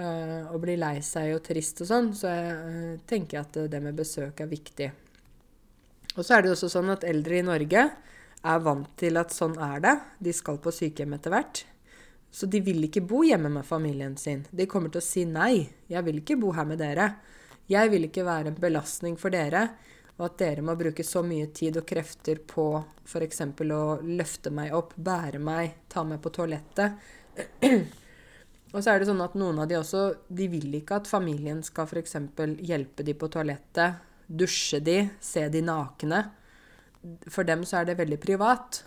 [0.00, 2.06] og blir lei seg og trist og sånn.
[2.16, 4.86] Så jeg tenker at det med besøk er viktig.
[6.16, 7.82] Og så er det også sånn at eldre i Norge
[8.40, 9.92] er vant til at sånn er det.
[10.24, 11.60] De skal på sykehjem etter hvert.
[12.30, 14.44] Så de vil ikke bo hjemme med familien sin.
[14.50, 15.66] De kommer til å si nei.
[15.90, 17.08] Jeg vil ikke bo her med dere.
[17.70, 19.68] Jeg vil ikke være en belastning for dere,
[20.18, 22.66] og at dere må bruke så mye tid og krefter på
[23.06, 23.42] f.eks.
[23.46, 26.98] å løfte meg opp, bære meg, ta meg på toalettet.
[28.74, 31.62] og så er det sånn at noen av de også de vil ikke at familien
[31.66, 32.18] skal f.eks.
[32.58, 36.24] hjelpe de på toalettet, dusje de, se de nakne.
[37.30, 38.82] For dem så er det veldig privat.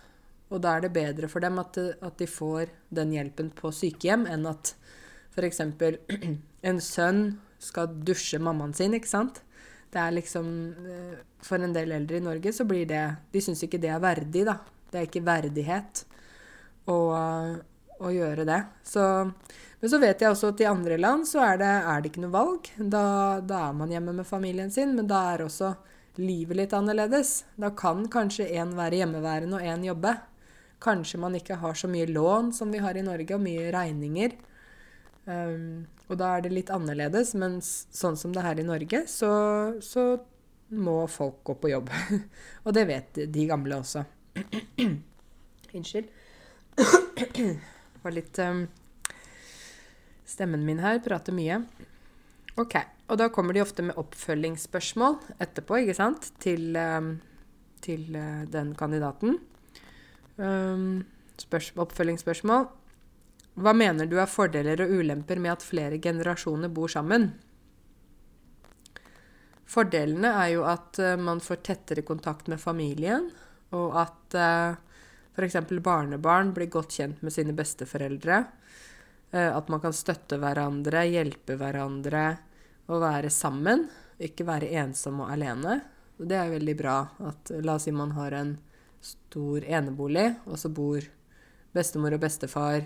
[0.54, 4.28] Og da er det bedre for dem at, at de får den hjelpen på sykehjem,
[4.30, 4.74] enn at
[5.34, 5.60] f.eks.
[6.70, 7.24] en sønn
[7.64, 9.42] skal dusje mammaen sin, ikke sant.
[9.94, 10.48] Det er liksom
[10.90, 14.02] eh, For en del eldre i Norge så blir det De syns ikke det er
[14.02, 14.58] verdig, da.
[14.90, 16.04] Det er ikke verdighet
[16.90, 16.98] å,
[17.98, 18.60] å gjøre det.
[18.86, 19.02] Så,
[19.80, 22.22] men så vet jeg også at i andre land så er det, er det ikke
[22.26, 22.68] noe valg.
[22.78, 23.06] Da,
[23.42, 25.72] da, er man hjemme med familien sin, men da er også
[26.22, 27.40] livet litt annerledes.
[27.58, 30.14] Da kan kanskje én være hjemmeværende og én jobbe.
[30.84, 34.36] Kanskje man ikke har så mye lån som vi har i Norge, og mye regninger.
[35.24, 39.04] Um, og da er det litt annerledes, men sånn som det er her i Norge,
[39.08, 39.30] så,
[39.80, 40.04] så
[40.76, 41.92] må folk gå på jobb.
[42.66, 44.04] og det vet de gamle også.
[45.74, 46.10] Unnskyld.
[46.74, 48.66] Det var litt um,
[50.28, 51.60] Stemmen min her prater mye.
[52.60, 52.76] OK.
[53.12, 57.14] Og da kommer de ofte med oppfølgingsspørsmål etterpå, ikke sant, til, um,
[57.84, 59.38] til uh, den kandidaten.
[60.36, 61.04] Um,
[61.78, 62.66] oppfølgingsspørsmål.
[63.54, 67.28] Hva mener du er fordeler og ulemper med at flere generasjoner bor sammen?
[69.70, 73.30] Fordelene er jo at uh, man får tettere kontakt med familien,
[73.74, 74.98] og at uh,
[75.34, 75.56] f.eks.
[75.82, 78.42] barnebarn blir godt kjent med sine besteforeldre.
[79.34, 82.26] Uh, at man kan støtte hverandre, hjelpe hverandre
[82.90, 83.86] og være sammen.
[84.22, 85.80] Ikke være ensom og alene.
[86.18, 88.54] Det er veldig bra at La oss si man har en
[89.04, 91.04] stor enebolig, og så bor
[91.74, 92.84] bestemor og bestefar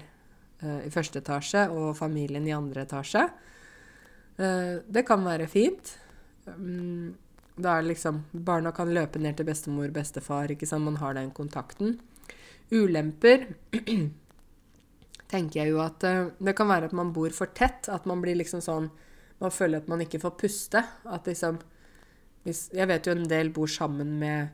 [0.63, 3.25] uh, i første etasje og familien i andre etasje.
[4.39, 5.95] Uh, det kan være fint.
[6.49, 7.15] Um,
[7.59, 10.51] da er liksom Barna kan løpe ned til bestemor og bestefar.
[10.51, 10.85] ikke sant?
[10.85, 11.99] Man har den kontakten.
[12.71, 13.49] Ulemper
[15.33, 17.91] tenker jeg jo at uh, det kan være at man bor for tett.
[17.93, 18.91] At man blir liksom sånn
[19.39, 20.81] Man føler at man ikke får puste.
[21.07, 21.61] At liksom
[22.43, 24.49] hvis, Jeg vet jo en del bor sammen med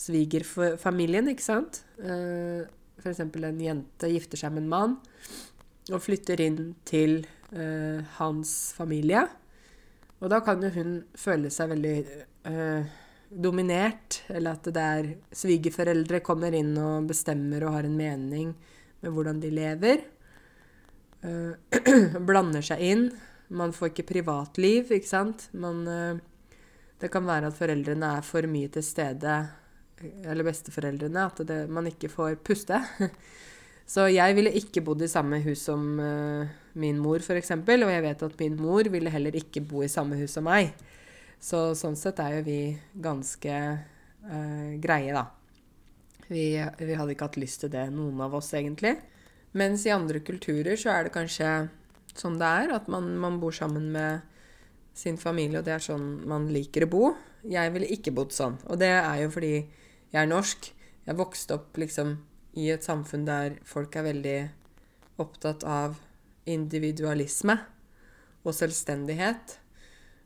[0.00, 1.82] svigerfamilien, ikke sant.
[2.00, 2.64] Uh,
[3.00, 3.20] F.eks.
[3.20, 4.96] en jente gifter seg med en mann
[5.90, 7.22] og flytter inn til
[7.54, 9.24] uh, hans familie.
[10.20, 11.94] Og da kan jo hun føle seg veldig
[12.50, 12.90] uh,
[13.30, 15.10] dominert, eller at det er
[15.42, 18.52] svigerforeldre kommer inn og bestemmer og har en mening
[19.00, 20.04] med hvordan de lever.
[21.24, 21.56] Uh,
[22.28, 23.08] blander seg inn.
[23.50, 25.48] Man får ikke privatliv, ikke sant.
[25.58, 25.82] Man,
[27.02, 29.40] det kan være at foreldrene er for mye til stede
[30.00, 32.80] eller besteforeldrene, at det, man ikke får puste.
[33.90, 36.46] Så jeg ville ikke bodd i samme hus som uh,
[36.78, 37.50] min mor, f.eks.
[37.58, 40.70] Og jeg vet at min mor ville heller ikke bo i samme hus som meg.
[41.42, 42.60] Så sånn sett er jo vi
[43.02, 45.26] ganske uh, greie, da.
[46.30, 48.94] Vi, vi, hadde ikke hatt lyst til det, noen av oss, egentlig.
[49.58, 51.48] Mens i andre kulturer så er det kanskje
[52.14, 54.22] sånn det er, at man, man bor sammen med
[54.94, 57.04] sin familie, og det er sånn man liker å bo.
[57.50, 58.60] Jeg ville ikke bodd sånn.
[58.70, 59.54] Og det er jo fordi
[60.10, 60.70] jeg er norsk.
[61.06, 62.18] Jeg vokste opp liksom
[62.58, 64.38] i et samfunn der folk er veldig
[65.22, 65.98] opptatt av
[66.50, 67.56] individualisme
[68.44, 69.56] og selvstendighet.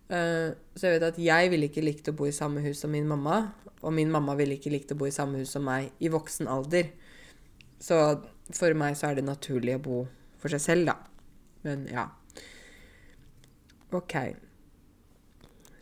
[0.05, 2.93] Uh, så jeg vet at jeg ville ikke likt å bo i samme hus som
[2.93, 3.41] min mamma,
[3.85, 6.49] og min mamma ville ikke likt å bo i samme hus som meg i voksen
[6.49, 6.93] alder.
[7.81, 7.99] Så
[8.55, 9.99] for meg så er det naturlig å bo
[10.41, 10.97] for seg selv, da.
[11.65, 12.09] Men ja.
[13.97, 14.15] OK.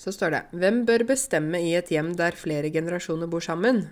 [0.02, 3.84] Så står det Hvem bør bestemme i et hjem der flere generasjoner bor sammen?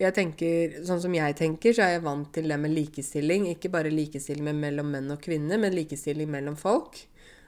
[0.00, 3.50] Jeg tenker, Sånn som jeg tenker, så er jeg vant til det med likestilling.
[3.52, 6.96] Ikke bare likestilling mellom menn og kvinner, men likestilling mellom folk.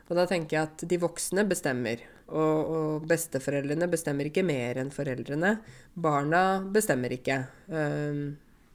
[0.05, 2.05] Og da tenker jeg at de voksne bestemmer.
[2.29, 5.57] Og, og besteforeldrene bestemmer ikke mer enn foreldrene.
[5.97, 6.45] Barna
[6.77, 7.41] bestemmer ikke.
[7.73, 8.25] øh,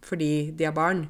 [0.01, 1.05] fordi de er barn.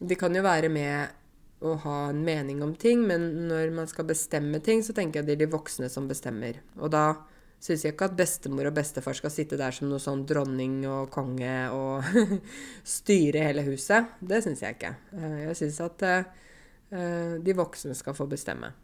[0.00, 1.15] De kan jo være med
[1.64, 5.28] å ha en mening om ting, men når man skal bestemme ting, så tenker jeg
[5.28, 6.60] det er de voksne som bestemmer.
[6.76, 7.06] Og da
[7.62, 11.08] syns jeg ikke at bestemor og bestefar skal sitte der som noe sånn dronning og
[11.14, 12.04] konge og
[12.96, 14.12] styre hele huset.
[14.20, 14.92] Det syns jeg ikke.
[15.16, 18.74] Eh, jeg syns at uh, de voksne skal få bestemme.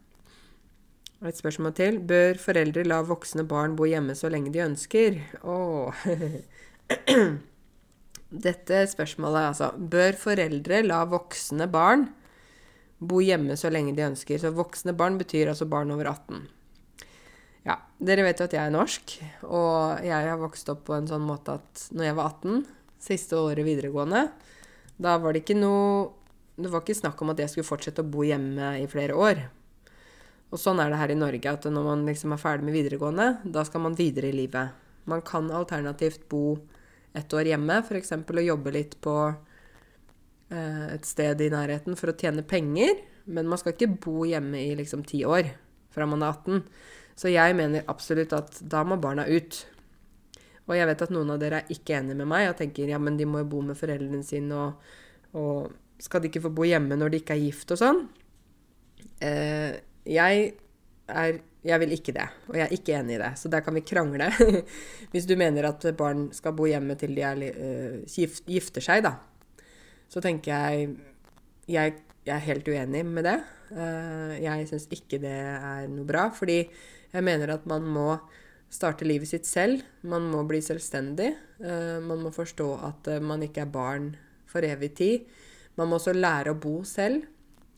[1.23, 2.01] Et spørsmål til.
[2.03, 5.21] Bør foreldre la voksne barn bo hjemme så lenge de ønsker?
[5.47, 6.03] Åh.
[8.43, 9.69] Dette spørsmålet, altså.
[9.77, 12.09] Bør foreldre la voksne barn
[13.07, 14.39] bo hjemme så lenge de ønsker.
[14.41, 16.43] Så voksne barn betyr altså barn over 18.
[17.63, 19.13] Ja, dere vet jo at jeg er norsk,
[19.47, 22.65] og jeg har vokst opp på en sånn måte at når jeg var 18,
[23.03, 24.25] siste året videregående,
[24.99, 26.11] da var det ikke noe
[26.53, 29.39] Det var ikke snakk om at jeg skulle fortsette å bo hjemme i flere år.
[30.53, 33.25] Og sånn er det her i Norge, at når man liksom er ferdig med videregående,
[33.41, 34.69] da skal man videre i livet.
[35.09, 36.59] Man kan alternativt bo
[37.17, 38.13] et år hjemme, f.eks.
[38.13, 39.15] å jobbe litt på
[40.53, 44.73] et sted i nærheten for å tjene penger, men man skal ikke bo hjemme i
[44.77, 45.51] liksom ti år
[45.93, 46.63] fra man er 18.
[47.19, 49.59] Så jeg mener absolutt at da må barna ut.
[50.65, 52.99] Og jeg vet at noen av dere er ikke enige med meg og tenker ja,
[53.01, 54.99] men de må jo bo med foreldrene sine, og,
[55.37, 58.05] og skal de ikke få bo hjemme når de ikke er gift og sånn?
[59.23, 60.53] Eh, jeg
[61.07, 63.29] er jeg vil ikke det, og jeg er ikke enig i det.
[63.39, 64.25] Så der kan vi krangle.
[65.13, 68.17] Hvis du mener at barn skal bo hjemme til de er, uh,
[68.51, 69.13] gifter seg, da
[70.13, 70.95] så tenker jeg
[71.71, 71.93] Jeg,
[72.27, 73.37] jeg er helt uenig med det.
[73.71, 76.59] Eh, jeg syns ikke det er noe bra, fordi
[77.13, 78.17] jeg mener at man må
[78.73, 79.79] starte livet sitt selv.
[80.03, 81.29] Man må bli selvstendig.
[81.63, 84.11] Eh, man må forstå at eh, man ikke er barn
[84.49, 85.29] for evig tid.
[85.79, 87.23] Man må også lære å bo selv,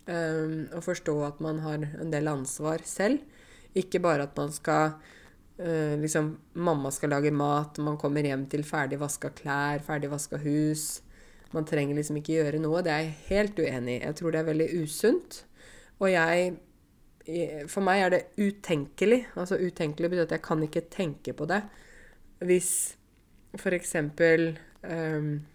[0.06, 3.22] og forstå at man har en del ansvar selv.
[3.74, 4.98] Ikke bare at man skal
[5.56, 6.28] liksom
[6.60, 11.05] Mamma skal lage mat, man kommer hjem til ferdig vaska klær, ferdig vaska hus.
[11.54, 12.84] Man trenger liksom ikke gjøre noe.
[12.86, 14.04] Det er jeg helt uenig i.
[14.04, 15.44] Jeg tror det er veldig usunt.
[16.00, 16.56] Og jeg
[17.72, 19.24] For meg er det utenkelig.
[19.34, 21.64] Altså utenkelig betyr at jeg kan ikke tenke på det.
[22.46, 22.96] Hvis
[23.58, 23.96] f.eks.
[24.86, 25.46] Um,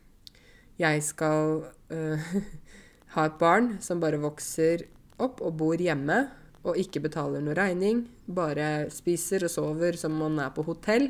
[0.80, 1.62] jeg skal
[1.92, 2.30] uh,
[3.14, 4.82] ha et barn som bare vokser
[5.22, 6.24] opp og bor hjemme
[6.66, 11.08] og ikke betaler noe regning, bare spiser og sover som om man er på hotell,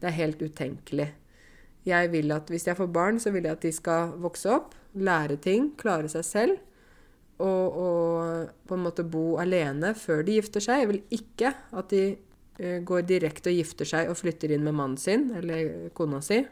[0.00, 1.10] det er helt utenkelig.
[1.86, 4.74] Jeg vil at Hvis jeg får barn, så vil jeg at de skal vokse opp,
[4.94, 6.58] lære ting, klare seg selv.
[7.40, 10.82] Og, og på en måte bo alene før de gifter seg.
[10.82, 12.02] Jeg vil ikke at de
[12.60, 16.42] uh, går direkte og gifter seg og flytter inn med mannen sin eller kona si.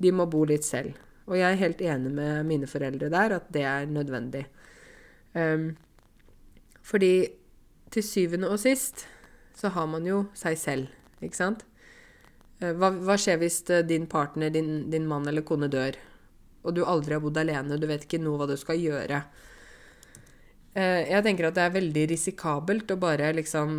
[0.00, 0.96] De må bo litt selv.
[1.26, 4.46] Og jeg er helt enig med mine foreldre der at det er nødvendig.
[5.36, 5.74] Um,
[6.86, 7.28] fordi
[7.92, 9.04] til syvende og sist
[9.56, 10.88] så har man jo seg selv,
[11.24, 11.64] ikke sant?
[12.60, 15.98] Eh, hva, hva, skjer hvis eh, din partner, din, din, mann eller kone dør,
[16.66, 19.20] og du aldri har bodd alene, du vet ikke noe hva du skal gjøre?
[20.76, 23.70] Eh, jeg tenker at det er veldig risikabelt å bare liksom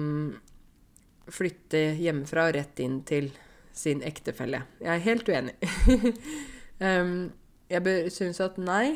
[1.34, 3.32] flytte hjemmefra og rett inn til
[3.76, 4.64] sin ektefelle.
[4.82, 5.58] Jeg er helt uenig.
[7.74, 8.96] jeg syns at nei,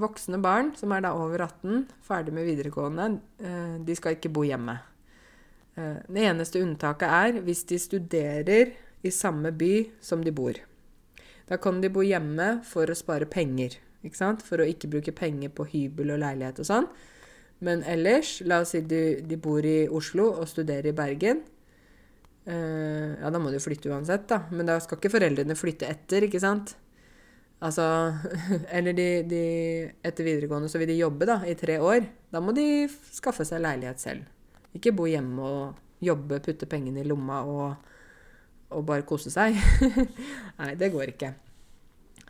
[0.00, 3.10] voksne barn som er da over 18, ferdig med videregående,
[3.84, 4.78] de skal ikke bo hjemme.
[5.76, 10.58] Det eneste unntaket er hvis de studerer i samme by som de bor.
[11.48, 14.42] Da kan de bo hjemme for å spare penger, ikke sant?
[14.44, 16.90] for å ikke bruke penger på hybel og leilighet og sånn.
[17.64, 21.40] Men ellers, la oss si de, de bor i Oslo og studerer i Bergen.
[22.48, 24.44] Uh, ja, da må de flytte uansett, da.
[24.54, 26.76] Men da skal ikke foreldrene flytte etter, ikke sant?
[27.58, 27.82] Altså
[28.76, 29.42] Eller de, de,
[30.06, 32.06] Etter videregående så vil de jobbe, da, i tre år.
[32.30, 34.28] Da må de skaffe seg leilighet selv.
[34.76, 37.87] Ikke bo hjemme og jobbe, putte pengene i lomma og
[38.70, 39.56] og bare kose seg.
[40.60, 41.32] Nei, det går ikke.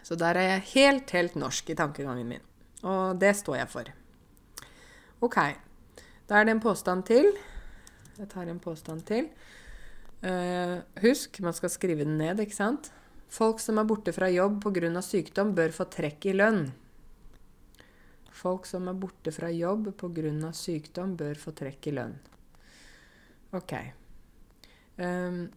[0.06, 2.44] Så der er jeg helt, helt norsk i tankegangen min.
[2.86, 3.90] Og det står jeg for.
[5.26, 5.38] OK.
[6.28, 7.32] Da er det en påstand til.
[8.18, 9.28] Jeg tar en påstand til.
[10.22, 12.90] Uh, husk, man skal skrive den ned, ikke sant?
[13.30, 15.02] Folk som er borte fra jobb pga.
[15.02, 16.70] sykdom, bør få trekk i lønn.
[18.32, 20.52] Folk som er borte fra jobb pga.
[20.52, 22.16] sykdom, bør få trekk i lønn.
[23.52, 23.74] OK.
[24.98, 25.48] Um,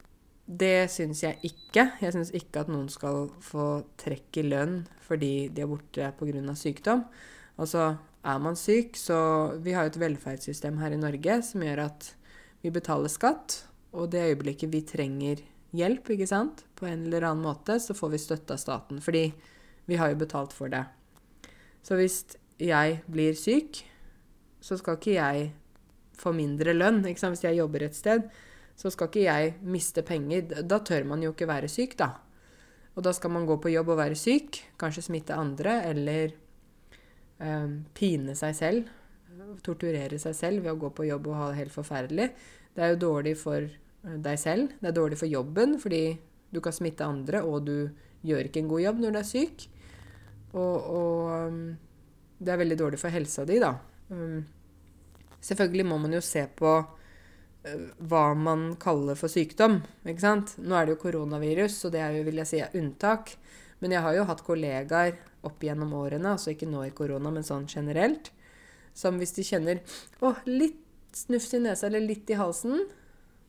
[0.52, 1.86] det syns jeg ikke.
[2.02, 6.56] Jeg syns ikke at noen skal få trekk i lønn fordi de er borte pga.
[6.56, 7.06] sykdom.
[7.60, 11.86] Altså, er man syk, så Vi har jo et velferdssystem her i Norge som gjør
[11.86, 12.14] at
[12.62, 15.42] vi betaler skatt, og det øyeblikket vi trenger
[15.74, 19.02] hjelp, ikke sant, på en eller annen måte, så får vi støtte av staten.
[19.02, 19.32] Fordi
[19.88, 20.84] vi har jo betalt for det.
[21.82, 23.82] Så hvis jeg blir syk,
[24.62, 25.52] så skal ikke jeg
[26.14, 27.02] få mindre lønn.
[27.10, 27.36] Ikke sant?
[27.36, 28.28] Hvis jeg jobber et sted,
[28.82, 30.64] så skal ikke jeg miste penger.
[30.66, 32.16] Da tør man jo ikke være syk, da.
[32.96, 36.34] Og da skal man gå på jobb og være syk, kanskje smitte andre, eller
[37.40, 38.90] eh, pine seg selv.
[39.64, 42.32] Torturere seg selv ved å gå på jobb og ha det helt forferdelig.
[42.74, 44.74] Det er jo dårlig for eh, deg selv.
[44.82, 46.04] Det er dårlig for jobben, fordi
[46.52, 47.78] du kan smitte andre, og du
[48.28, 49.68] gjør ikke en god jobb når du er syk.
[50.52, 51.62] Og, og um,
[52.42, 53.72] det er veldig dårlig for helsa di, da.
[54.10, 54.42] Um,
[55.40, 56.74] selvfølgelig må man jo se på
[57.62, 59.82] hva man kaller for sykdom.
[60.06, 60.56] ikke sant?
[60.58, 63.36] Nå er det jo koronavirus, så det er jo, vil jeg si, unntak.
[63.82, 67.46] Men jeg har jo hatt kollegaer opp gjennom årene, altså ikke nå i korona, men
[67.46, 68.32] sånn generelt,
[68.94, 69.82] som hvis de kjenner
[70.22, 70.82] å, litt
[71.18, 72.86] snufs i nesa eller litt i halsen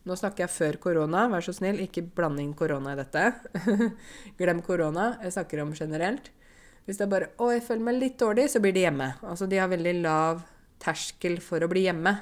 [0.03, 3.21] Nå snakker jeg før korona, vær så snill, ikke blande inn korona i dette.
[4.39, 5.13] Glem korona.
[5.23, 6.25] Jeg snakker om generelt.
[6.83, 9.13] Hvis det er bare 'Å, jeg føler meg litt dårlig', så blir de hjemme.
[9.23, 10.43] Altså, de har veldig lav
[10.83, 12.17] terskel for å bli hjemme.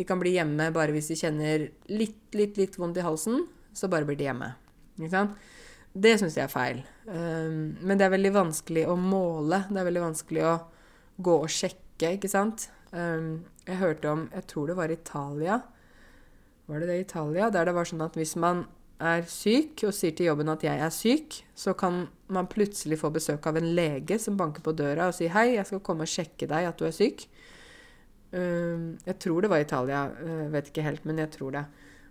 [0.00, 3.42] De kan bli hjemme bare hvis de kjenner litt, litt, litt vondt i halsen.
[3.76, 4.54] Så bare blir de hjemme.
[4.96, 5.34] Ikke sant?
[5.92, 6.80] Det syns jeg er feil.
[7.04, 9.64] Um, men det er veldig vanskelig å måle.
[9.68, 10.54] Det er veldig vanskelig å
[11.20, 12.70] gå og sjekke, ikke sant.
[12.94, 15.60] Um, jeg hørte om Jeg tror det var Italia.
[16.70, 17.50] Var det det Italia?
[17.50, 18.64] Der det var sånn at hvis man
[19.00, 23.10] er syk og sier til jobben at 'jeg er syk', så kan man plutselig få
[23.10, 26.08] besøk av en lege som banker på døra og sier 'hei, jeg skal komme og
[26.08, 27.26] sjekke deg at du er syk'.
[28.30, 31.64] Uh, jeg tror det var Italia, jeg vet ikke helt, men jeg tror det.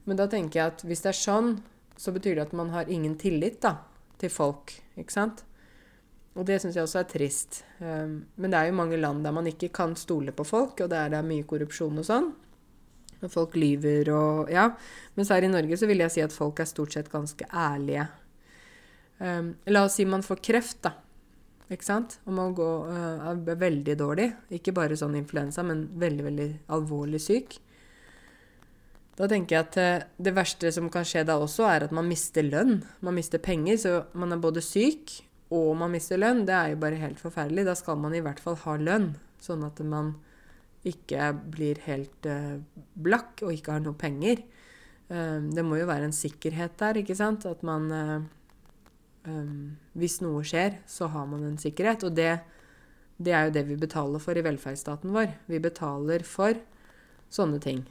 [0.09, 1.53] Men da tenker jeg at hvis det er sånn,
[1.99, 3.75] så betyr det at man har ingen tillit da,
[4.19, 4.73] til folk.
[4.99, 5.43] Ikke sant?
[6.39, 7.63] Og det syns jeg også er trist.
[7.81, 10.91] Um, men det er jo mange land der man ikke kan stole på folk, og
[10.91, 12.31] der det er mye korrupsjon og sånn.
[13.19, 14.69] Og folk lyver og Ja.
[15.17, 18.07] Mens her i Norge så vil jeg si at folk er stort sett ganske ærlige.
[19.19, 20.93] Um, la oss si man får kreft, da.
[21.69, 22.17] Ikke sant?
[22.25, 24.29] Og man går, uh, er veldig dårlig.
[24.57, 27.59] Ikke bare sånn influensa, men veldig, veldig alvorlig syk.
[29.19, 32.09] Da tenker jeg at uh, det verste som kan skje da også, er at man
[32.09, 32.79] mister lønn.
[33.05, 35.19] Man mister penger, så man er både syk
[35.53, 36.41] og man mister lønn.
[36.49, 37.67] Det er jo bare helt forferdelig.
[37.69, 39.11] Da skal man i hvert fall ha lønn,
[39.41, 40.15] sånn at man
[40.89, 42.57] ikke blir helt uh,
[42.97, 44.41] blakk og ikke har noe penger.
[45.09, 47.47] det må jo være en sikkerhet der, ikke sant?
[47.49, 47.89] At man
[49.27, 52.05] um, Hvis noe skjer, så har man en sikkerhet.
[52.07, 52.31] Og det,
[53.17, 55.33] det, er jo det vi betaler for i velferdsstaten vår.
[55.51, 56.59] Vi betaler for
[57.33, 57.83] sånne ting.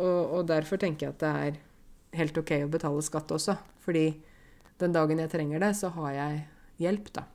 [0.00, 1.60] Og, og derfor tenker jeg at det er
[2.20, 3.58] helt OK å betale skatt også.
[3.84, 4.08] Fordi
[4.80, 6.40] den dagen jeg trenger det, så har jeg
[6.80, 7.26] hjelp, da.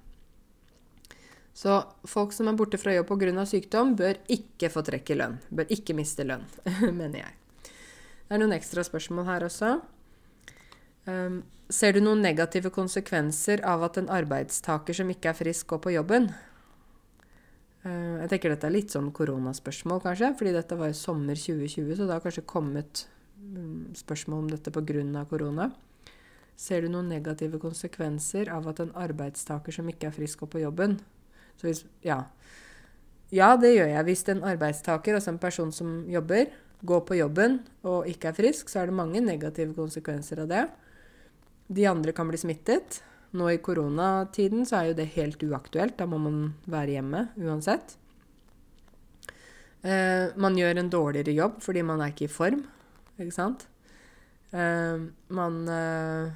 [1.56, 1.78] Så
[2.10, 3.46] folk som er borte fra jobb pga.
[3.48, 5.38] sykdom, bør ikke få trekk i lønn.
[5.50, 6.44] Bør ikke miste lønn,
[7.00, 7.36] mener jeg.
[8.26, 9.78] Det er noen ekstra spørsmål her også.
[11.06, 15.82] Um, ser du noen negative konsekvenser av at en arbeidstaker som ikke er frisk, går
[15.84, 16.32] på jobben?
[17.86, 21.92] Uh, jeg tenker dette er litt sånn koronaspørsmål, kanskje, fordi dette var jo sommer 2020,
[22.00, 23.06] så det har kanskje kommet
[23.38, 25.26] um, spørsmål om dette pga.
[25.30, 25.70] korona.
[26.56, 30.64] Ser du noen negative konsekvenser av at en arbeidstaker som ikke er frisk, går på
[30.64, 30.98] jobben?
[31.60, 32.24] Så hvis, ja.
[33.32, 34.06] ja, det gjør jeg.
[34.08, 36.48] Hvis en arbeidstaker, altså en person som jobber,
[36.86, 40.64] går på jobben og ikke er frisk, så er det mange negative konsekvenser av det.
[41.68, 43.02] De andre kan bli smittet.
[43.36, 45.98] Nå i koronatiden så er jo det helt uaktuelt.
[46.00, 47.98] Da må man være hjemme uansett.
[49.86, 52.64] Eh, man gjør en dårligere jobb fordi man er ikke i form,
[53.20, 53.68] ikke sant?
[54.56, 55.04] Eh,
[55.36, 56.32] man eh,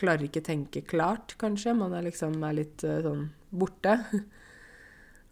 [0.00, 1.74] klarer ikke tenke klart, kanskje.
[1.76, 3.98] Man er liksom er litt eh, sånn borte.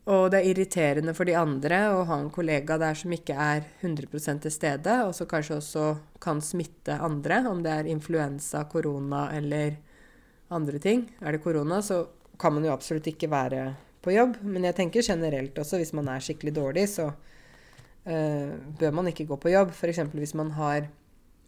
[0.08, 3.66] Og det er irriterende for de andre å ha en kollega der som ikke er
[3.82, 5.82] 100 til stede, og som kanskje også
[6.24, 9.76] kan smitte andre, om det er influensa, korona eller
[10.48, 11.04] andre ting.
[11.20, 12.06] Er det korona, så
[12.40, 13.66] kan man jo absolutt ikke være
[14.00, 14.40] på jobb.
[14.48, 18.50] Men jeg tenker generelt også, hvis man er skikkelig dårlig, så uh,
[18.80, 19.76] bør man ikke gå på jobb.
[19.76, 20.06] F.eks.
[20.16, 20.88] hvis man har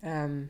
[0.04, 0.42] um,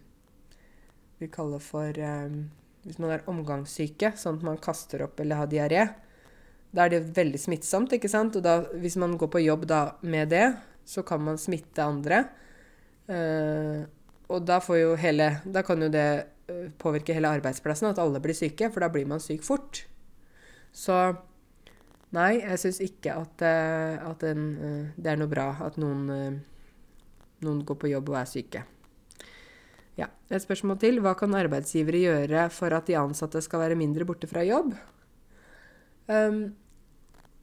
[1.21, 2.49] Vi kaller for um,
[2.83, 5.85] Hvis man er omgangssyke, sånn at man kaster opp eller har diaré
[6.71, 8.37] da er det veldig smittsomt, ikke sant?
[8.39, 10.47] Og da, hvis man går på jobb da med det,
[10.87, 12.25] så kan man smitte andre.
[13.11, 13.83] Uh,
[14.31, 16.07] og da får jo hele Da kan jo det
[16.47, 19.83] uh, påvirke hele arbeidsplassen, at alle blir syke, for da blir man syk fort.
[20.71, 20.95] Så
[22.15, 24.47] nei, jeg syns ikke at, uh, at en,
[24.95, 26.39] det er noe bra at noen,
[27.43, 28.63] noen går på jobb og er syke.
[29.99, 31.03] Ja, Et spørsmål til.
[31.03, 34.79] Hva kan arbeidsgivere gjøre for at de ansatte skal være mindre borte fra jobb?
[36.11, 36.43] Um,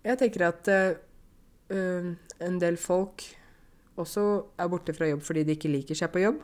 [0.04, 2.08] jeg tenker at uh,
[2.44, 3.24] en del folk
[3.98, 4.24] også
[4.60, 6.42] er borte fra jobb fordi de ikke liker seg på jobb.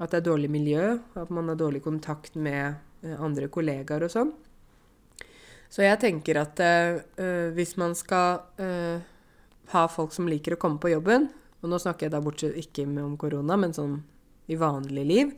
[0.00, 4.14] At det er dårlig miljø, at man har dårlig kontakt med uh, andre kollegaer og
[4.14, 4.32] sånn.
[5.70, 6.98] Så jeg tenker at uh,
[7.54, 8.42] hvis man skal
[9.70, 11.28] ha folk som liker å komme på jobben,
[11.62, 14.00] og nå snakker jeg da bortsett ikke om korona, men sånn
[14.50, 15.30] i vanlig liv,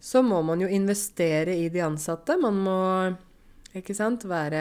[0.00, 2.38] så må man jo investere i de ansatte.
[2.40, 2.78] Man må
[3.80, 4.24] ikke sant?
[4.28, 4.60] Være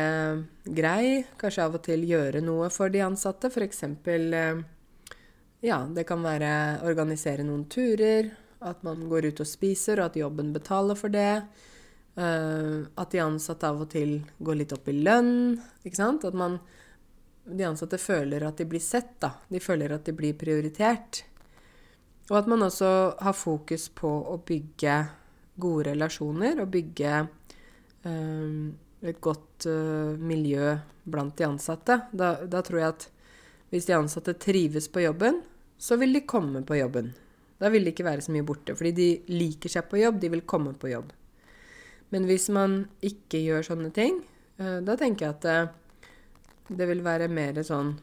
[0.66, 1.26] grei.
[1.39, 3.51] Kanskje av og til gjøre noe for de ansatte.
[3.51, 3.84] F.eks.
[3.84, 4.63] Eh,
[5.66, 6.51] ja, det kan være
[6.88, 8.32] organisere noen turer.
[8.66, 11.43] At man går ut og spiser, og at jobben betaler for det.
[12.16, 15.57] Uh, at de ansatte av og til går litt opp i lønn.
[15.84, 16.24] Ikke sant?
[16.28, 16.57] At man,
[17.45, 19.34] de ansatte føler at de blir sett, da.
[19.51, 21.26] De føler at de blir prioritert.
[22.32, 22.89] Og at man også
[23.22, 24.95] har fokus på å bygge
[25.61, 27.20] gode relasjoner og bygge
[28.07, 28.74] um,
[29.10, 31.99] et godt uh, miljø blant de ansatte.
[32.12, 33.06] Da, da, tror jeg at
[33.74, 35.41] hvis de ansatte trives på jobben,
[35.78, 37.12] så vil de komme på jobben.
[37.62, 40.32] Da vil de ikke være så mye borte, fordi de liker seg på jobb, de
[40.34, 41.14] vil komme på jobb.
[42.14, 44.22] Men hvis man ikke gjør sånne ting,
[44.62, 46.12] uh, da tenker jeg at uh,
[46.76, 47.97] det vil være mer sånn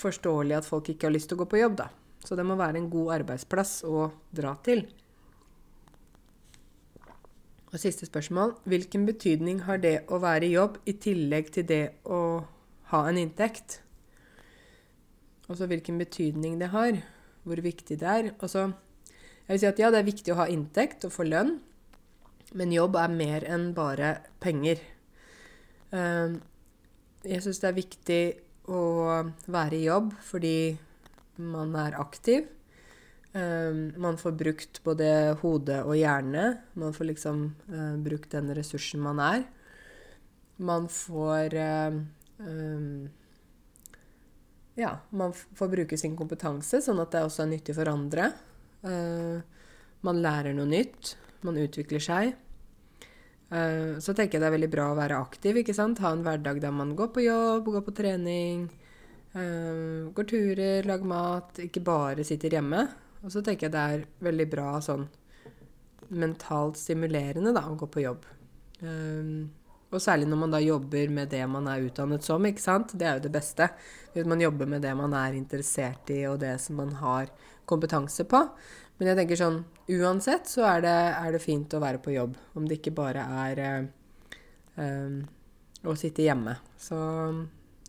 [0.00, 1.90] forståelig at folk ikke har lyst til å gå på jobb, da.
[2.24, 4.86] Så det må være en god arbeidsplass å dra til.
[7.74, 8.52] Og siste spørsmål.
[8.70, 12.20] Hvilken betydning har det å være i jobb i tillegg til det å
[12.92, 13.80] ha en inntekt?
[15.50, 17.00] Altså hvilken betydning det har.
[17.42, 18.30] Hvor viktig det er.
[18.38, 18.68] Altså,
[19.48, 21.56] jeg vil si at ja, det er viktig å ha inntekt og få lønn,
[22.54, 24.78] men jobb er mer enn bare penger.
[25.90, 26.38] Ehm,
[27.26, 28.22] jeg syns det er viktig
[28.70, 28.84] å
[29.50, 30.56] være i jobb fordi
[31.42, 32.46] man er aktiv.
[33.34, 35.06] Um, man får brukt både
[35.40, 36.44] hode og hjerne.
[36.78, 39.42] Man får liksom uh, brukt den ressursen man er.
[40.62, 41.96] Man får uh,
[42.38, 43.10] um,
[44.78, 48.30] Ja, man får bruke sin kompetanse, sånn at det også er nyttig for andre.
[48.86, 49.42] Uh,
[50.06, 51.16] man lærer noe nytt.
[51.44, 52.38] Man utvikler seg.
[53.50, 55.58] så tenker jeg det er veldig bra å være aktiv.
[55.60, 56.00] ikke sant?
[56.00, 58.62] Ha en hverdag der man går på jobb, går på trening,
[60.16, 61.60] går turer, lager mat.
[61.66, 62.86] Ikke bare sitter hjemme.
[63.24, 65.06] Og så tenker jeg det er veldig bra sånn
[66.14, 68.26] mentalt stimulerende da, å gå på jobb.
[68.84, 69.48] Um,
[69.94, 72.92] og særlig når man da jobber med det man er utdannet som, ikke sant.
[72.98, 73.68] Det er jo det beste.
[74.12, 77.30] Hvis man jobber med det man er interessert i, og det som man har
[77.70, 78.42] kompetanse på.
[78.98, 79.60] Men jeg tenker sånn
[79.94, 82.36] uansett så er det, er det fint å være på jobb.
[82.58, 83.62] Om det ikke bare er
[84.76, 85.20] um,
[85.86, 86.58] å sitte hjemme.
[86.80, 86.98] Så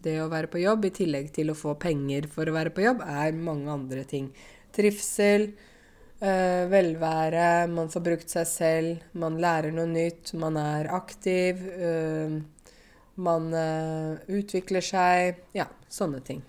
[0.06, 2.86] det å være på jobb, i tillegg til å få penger for å være på
[2.86, 4.30] jobb, er mange andre ting.
[4.76, 5.50] Trivsel,
[6.20, 12.42] øh, velvære, man får brukt seg selv, man lærer noe nytt, man er aktiv, øh,
[13.16, 16.44] man øh, utvikler seg Ja, sånne ting.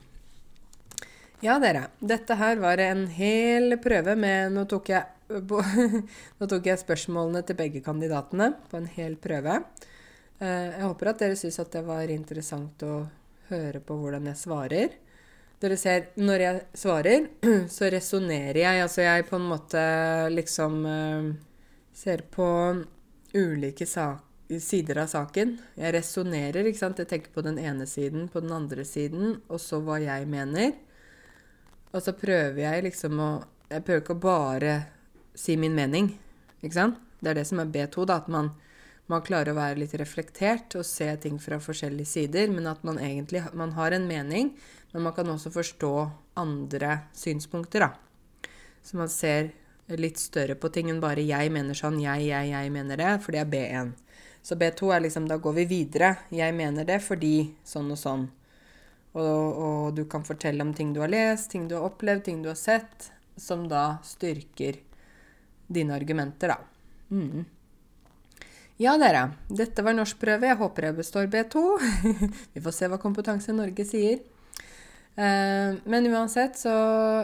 [1.45, 1.91] Ja, dere.
[2.01, 5.05] Dette her var en hel prøve med Nå tok jeg,
[6.39, 9.61] nå tok jeg spørsmålene til begge kandidatene på en hel prøve.
[10.41, 13.05] Eh, jeg håper at dere syns at det var interessant å
[13.51, 14.97] høre på hvordan jeg svarer.
[15.57, 17.29] Dere ser, når jeg svarer,
[17.77, 18.83] så resonnerer jeg.
[18.85, 19.83] Altså jeg på en måte
[20.35, 21.31] liksom uh,
[21.97, 22.49] ser på
[23.37, 25.57] ulike sider av saken.
[25.81, 27.01] Jeg resonnerer, ikke sant.
[27.01, 30.77] Jeg tenker på den ene siden, på den andre siden, og så hva jeg mener.
[31.95, 33.31] Og så prøver jeg liksom å
[33.67, 34.73] Jeg prøver ikke å bare
[35.35, 36.13] si min mening,
[36.63, 37.01] ikke sant.
[37.19, 38.21] Det er det som er B2, da.
[38.21, 38.53] At man
[39.07, 42.99] man klarer å være litt reflektert og se ting fra forskjellige sider, men at man
[42.99, 44.51] egentlig man har en mening,
[44.93, 45.93] men man kan også forstå
[46.43, 48.51] andre synspunkter, da.
[48.83, 49.53] Så man ser
[49.95, 53.33] litt større på ting enn bare 'jeg mener sånn', 'jeg, jeg, jeg mener det', for
[53.33, 53.93] det er B1.
[54.43, 56.17] Så B2 er liksom da går vi videre.
[56.31, 58.29] 'Jeg mener det fordi sånn og sånn'.
[59.15, 62.43] Og, og du kan fortelle om ting du har lest, ting du har opplevd, ting
[62.43, 64.77] du har sett, som da styrker
[65.69, 66.59] dine argumenter, da.
[67.11, 67.47] Mm.
[68.77, 69.31] Ja, dere.
[69.49, 70.51] Dette var norskprøve.
[70.51, 71.61] Jeg håper jeg består B2.
[72.53, 74.21] Vi får se hva Kompetanse Norge sier.
[75.17, 76.75] Eh, men uansett så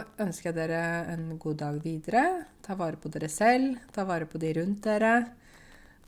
[0.01, 2.49] ønsker jeg dere en god dag videre.
[2.65, 3.77] Ta vare på dere selv.
[3.93, 5.13] Ta vare på de rundt dere.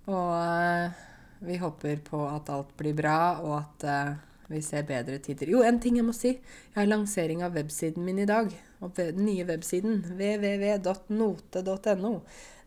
[0.08, 1.04] Og eh,
[1.44, 4.16] vi håper på at alt blir bra, og at eh,
[4.48, 5.52] vi ser bedre tider.
[5.52, 6.40] Jo, en ting jeg må si.
[6.40, 8.48] Jeg har lansering av websiden min i dag.
[8.96, 10.00] Den nye websiden.
[10.08, 10.92] www.note.no.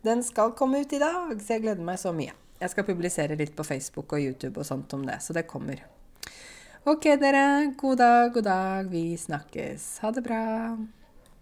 [0.05, 2.37] Den skal komme ut i dag, så jeg gleder meg så mye.
[2.57, 5.83] Jeg skal publisere litt på Facebook og YouTube og sånt om det, så det kommer.
[6.87, 7.73] Ok, dere.
[7.77, 8.89] God dag, god dag.
[8.89, 9.97] Vi snakkes.
[10.01, 10.43] Ha det bra.